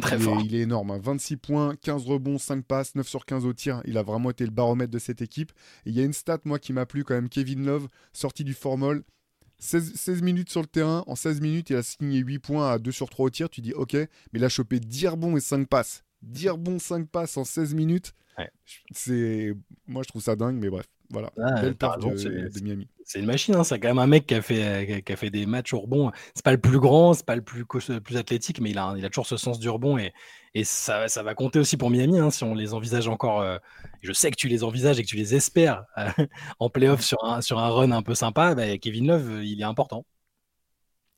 Très 0.00 0.16
il, 0.16 0.22
fort. 0.22 0.40
Est, 0.40 0.44
il 0.44 0.54
est 0.54 0.60
énorme. 0.60 0.98
26 0.98 1.34
hein. 1.34 1.38
points, 1.42 1.76
15 1.76 2.06
rebonds, 2.06 2.38
5 2.38 2.64
passes, 2.64 2.94
9 2.94 3.06
sur 3.06 3.24
15 3.24 3.46
au 3.46 3.52
tir. 3.52 3.82
Il 3.84 3.98
a 3.98 4.02
vraiment 4.02 4.30
été 4.30 4.44
le 4.44 4.50
baromètre 4.50 4.90
de 4.90 4.98
cette 4.98 5.22
équipe. 5.22 5.52
Et 5.84 5.90
il 5.90 5.96
y 5.96 6.00
a 6.00 6.04
une 6.04 6.12
stat, 6.12 6.38
moi, 6.44 6.58
qui 6.58 6.72
m'a 6.72 6.86
plu 6.86 7.04
quand 7.04 7.14
même. 7.14 7.28
Kevin 7.28 7.64
Love, 7.64 7.88
sorti 8.12 8.44
du 8.44 8.54
formol. 8.54 9.04
16, 9.58 9.94
16, 9.94 10.22
minutes 10.22 10.50
sur 10.50 10.60
le 10.60 10.66
terrain. 10.66 11.04
En 11.06 11.14
16 11.14 11.40
minutes, 11.40 11.70
il 11.70 11.76
a 11.76 11.82
signé 11.82 12.18
8 12.18 12.38
points 12.40 12.72
à 12.72 12.78
2 12.78 12.90
sur 12.92 13.08
3 13.08 13.26
au 13.26 13.30
tir. 13.30 13.48
Tu 13.48 13.60
dis, 13.60 13.72
ok, 13.72 13.94
mais 13.94 14.08
il 14.34 14.44
a 14.44 14.48
chopé 14.48 14.80
10 14.80 15.08
rebonds 15.08 15.36
et 15.36 15.40
5 15.40 15.68
passes. 15.68 16.02
10 16.22 16.50
rebonds, 16.50 16.78
5 16.78 17.08
passes 17.08 17.36
en 17.36 17.44
16 17.44 17.74
minutes. 17.74 18.12
Ouais. 18.38 18.50
C'est... 18.90 19.54
Moi, 19.86 20.02
je 20.02 20.08
trouve 20.08 20.22
ça 20.22 20.36
dingue, 20.36 20.56
mais 20.56 20.68
bref. 20.68 20.86
Voilà, 21.10 21.32
ah, 21.38 21.60
belle 21.60 21.76
part 21.76 21.98
de, 21.98 22.08
de, 22.08 22.60
Miami. 22.60 22.88
C'est 23.08 23.20
une 23.20 23.26
machine, 23.26 23.54
hein. 23.54 23.62
c'est 23.62 23.78
quand 23.78 23.86
même 23.86 24.00
un 24.00 24.08
mec 24.08 24.26
qui 24.26 24.34
a 24.34 24.42
fait, 24.42 25.04
qui 25.06 25.12
a 25.12 25.16
fait 25.16 25.30
des 25.30 25.46
matchs 25.46 25.72
au 25.72 25.78
rebond. 25.78 26.10
C'est 26.34 26.44
pas 26.44 26.50
le 26.50 26.60
plus 26.60 26.80
grand, 26.80 27.14
c'est 27.14 27.24
pas 27.24 27.36
le 27.36 27.42
plus, 27.42 27.64
athlétique, 28.16 28.60
mais 28.60 28.70
il 28.70 28.78
a, 28.78 28.94
il 28.96 29.08
toujours 29.10 29.28
ce 29.28 29.36
sens 29.36 29.60
du 29.60 29.68
rebond 29.68 29.96
et, 29.96 30.12
et 30.54 30.64
ça, 30.64 31.06
ça 31.06 31.22
va 31.22 31.34
compter 31.36 31.60
aussi 31.60 31.76
pour 31.76 31.88
Miami 31.88 32.18
hein, 32.18 32.30
si 32.30 32.42
on 32.42 32.52
les 32.52 32.74
envisage 32.74 33.06
encore. 33.06 33.42
Euh, 33.42 33.58
je 34.02 34.12
sais 34.12 34.32
que 34.32 34.36
tu 34.36 34.48
les 34.48 34.64
envisages 34.64 34.98
et 34.98 35.04
que 35.04 35.08
tu 35.08 35.14
les 35.16 35.36
espères 35.36 35.84
euh, 35.98 36.08
en 36.58 36.68
playoff 36.68 37.00
sur 37.00 37.22
un, 37.24 37.40
sur 37.42 37.60
un 37.60 37.68
run 37.68 37.92
un 37.92 38.02
peu 38.02 38.16
sympa. 38.16 38.56
Bah, 38.56 38.76
Kevin 38.78 39.06
Love, 39.06 39.44
il 39.44 39.60
est 39.60 39.64
important. 39.64 40.04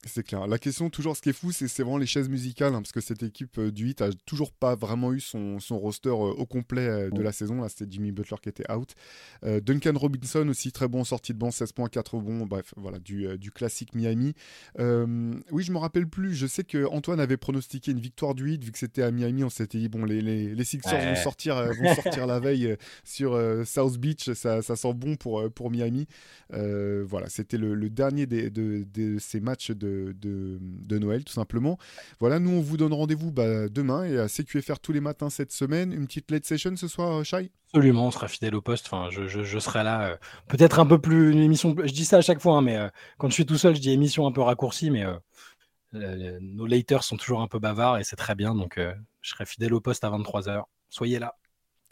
C'est 0.06 0.22
clair. 0.22 0.46
La 0.46 0.58
question, 0.58 0.90
toujours, 0.90 1.16
ce 1.16 1.22
qui 1.22 1.30
est 1.30 1.32
fou, 1.32 1.50
c'est 1.50 1.66
vraiment 1.78 1.98
les 1.98 2.06
chaises 2.06 2.28
musicales, 2.28 2.72
hein, 2.72 2.82
parce 2.82 2.92
que 2.92 3.00
cette 3.00 3.24
équipe 3.24 3.58
euh, 3.58 3.72
du 3.72 3.86
8 3.86 4.02
a 4.02 4.10
toujours 4.26 4.52
pas 4.52 4.76
vraiment 4.76 5.12
eu 5.12 5.18
son, 5.18 5.58
son 5.58 5.76
roster 5.76 6.10
euh, 6.10 6.12
au 6.12 6.46
complet 6.46 6.86
euh, 6.86 7.10
de 7.10 7.20
la 7.20 7.32
saison. 7.32 7.60
Là, 7.60 7.68
c'était 7.68 7.86
Jimmy 7.90 8.12
Butler 8.12 8.36
qui 8.40 8.48
était 8.48 8.70
out. 8.70 8.94
Duncan 9.42 9.94
Robinson 9.96 10.46
aussi, 10.48 10.70
très 10.70 10.86
bon 10.86 11.02
sortie 11.02 11.32
de 11.32 11.38
banc, 11.38 11.48
16.4 11.48 12.22
bons. 12.22 12.46
Bref, 12.46 12.74
voilà, 12.76 13.00
du, 13.00 13.26
du 13.38 13.50
classique 13.50 13.94
Miami. 13.94 14.34
oui, 14.78 15.62
je 15.64 15.72
me 15.72 15.78
rappelle 15.78 16.06
plus. 16.06 16.34
Je 16.34 16.46
sais 16.46 16.62
que 16.62 16.86
Antoine 16.86 17.18
avait 17.18 17.36
pronostiqué 17.36 17.90
une 17.90 18.00
victoire 18.00 18.36
du 18.36 18.44
8, 18.44 18.64
vu 18.64 18.72
que 18.72 18.78
c'était 18.78 19.02
à 19.02 19.10
Miami. 19.10 19.42
On 19.42 19.50
s'était 19.50 19.78
dit, 19.78 19.88
bon, 19.88 20.04
les, 20.04 20.20
les, 20.20 20.54
les 20.54 20.64
Sixers 20.64 20.92
ouais. 20.92 21.14
vont, 21.14 21.20
sortir, 21.20 21.56
vont 21.82 21.94
sortir 21.94 22.26
la 22.26 22.38
veille 22.38 22.76
sur 23.02 23.36
South 23.66 23.98
Beach. 23.98 24.32
Ça, 24.32 24.62
ça, 24.62 24.76
sent 24.76 24.94
bon 24.94 25.16
pour, 25.16 25.50
pour 25.50 25.70
Miami. 25.72 26.06
voilà, 26.50 27.28
c'était 27.28 27.58
le, 27.58 27.74
le, 27.74 27.90
dernier 27.90 28.26
des, 28.26 28.50
de, 28.50 28.86
de 28.94 29.18
ces 29.18 29.40
matchs 29.40 29.72
de 29.72 29.87
de, 29.88 30.98
Noël, 30.98 31.24
tout 31.24 31.32
simplement. 31.32 31.78
Voilà, 32.20 32.38
nous, 32.38 32.50
on 32.50 32.60
vous 32.60 32.76
donne 32.76 32.92
rendez-vous 32.92 33.30
bah, 33.30 33.68
demain 33.68 34.04
et 34.04 34.18
à 34.18 34.28
CQFR 34.28 34.78
tous 34.80 34.92
les 34.92 35.00
matins 35.00 35.30
cette 35.30 35.52
semaine. 35.52 35.92
Une 35.92 36.06
petite 36.06 36.30
late 36.30 36.44
session 36.44 36.76
ce 36.76 36.88
soir, 36.88 37.24
Shai? 37.24 37.50
Absolument, 37.68 38.06
on 38.06 38.10
sera 38.10 38.28
fidèle 38.28 38.54
au 38.54 38.62
poste. 38.62 38.86
Enfin, 38.86 39.08
je, 39.10 39.58
serai 39.58 39.84
là. 39.84 40.10
Euh, 40.10 40.16
peut-être 40.48 40.80
un 40.80 40.86
peu 40.86 40.98
plus 40.98 41.32
une 41.32 41.40
émission. 41.40 41.76
Je 41.76 41.92
dis 41.92 42.04
ça 42.04 42.18
à 42.18 42.20
chaque 42.22 42.40
fois, 42.40 42.56
hein, 42.56 42.62
mais 42.62 42.76
euh, 42.76 42.88
quand 43.18 43.28
je 43.28 43.34
suis 43.34 43.46
tout 43.46 43.58
seul, 43.58 43.76
je 43.76 43.80
dis 43.80 43.90
émission 43.90 44.26
un 44.26 44.32
peu 44.32 44.40
raccourcie, 44.40 44.90
mais 44.90 45.04
euh, 45.04 46.38
nos 46.40 46.66
laters 46.66 47.04
sont 47.04 47.16
toujours 47.16 47.42
un 47.42 47.46
peu 47.46 47.58
bavards 47.58 47.98
et 47.98 48.04
c'est 48.04 48.16
très 48.16 48.34
bien. 48.34 48.54
Donc, 48.54 48.78
je 48.78 49.30
serai 49.30 49.44
fidèle 49.44 49.74
au 49.74 49.80
poste 49.80 50.04
à 50.04 50.10
23h. 50.10 50.64
Soyez 50.88 51.18
là. 51.18 51.36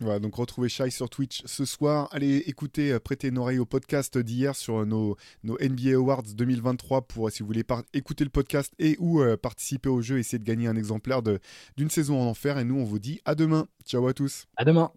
Voilà, 0.01 0.19
donc 0.19 0.35
retrouvez 0.35 0.69
Shai 0.69 0.91
sur 0.91 1.09
Twitch 1.09 1.43
ce 1.47 1.65
soir. 1.65 2.09
Allez 2.13 2.37
écouter, 2.47 2.93
euh, 2.93 3.01
prêter 3.01 3.29
une 3.29 3.39
oreille 3.39 3.59
au 3.59 3.65
podcast 3.65 4.19
d'hier 4.19 4.55
sur 4.55 4.85
nos, 4.85 5.17
nos, 5.43 5.57
NBA 5.59 5.95
Awards 5.95 6.23
2023 6.23 7.07
pour, 7.07 7.31
si 7.31 7.43
vous 7.43 7.47
voulez, 7.47 7.65
écouter 7.95 8.25
le 8.25 8.31
podcast 8.31 8.75
et 8.79 8.97
ou 8.99 9.23
euh, 9.23 9.39
participer 9.39 9.89
au 9.89 10.03
jeu, 10.03 10.19
essayer 10.19 10.39
de 10.39 10.45
gagner 10.45 10.69
un 10.69 10.77
exemplaire 10.77 11.23
d'une 11.23 11.91
saison 11.91 12.21
en 12.21 12.27
enfer. 12.27 12.59
Et 12.59 12.65
nous, 12.65 12.77
on 12.77 12.85
vous 12.85 12.99
dit 12.99 13.21
à 13.25 13.35
demain. 13.35 13.69
Ciao 13.87 14.07
à 14.07 14.13
tous. 14.13 14.47
À 14.57 14.65
demain. 14.65 14.93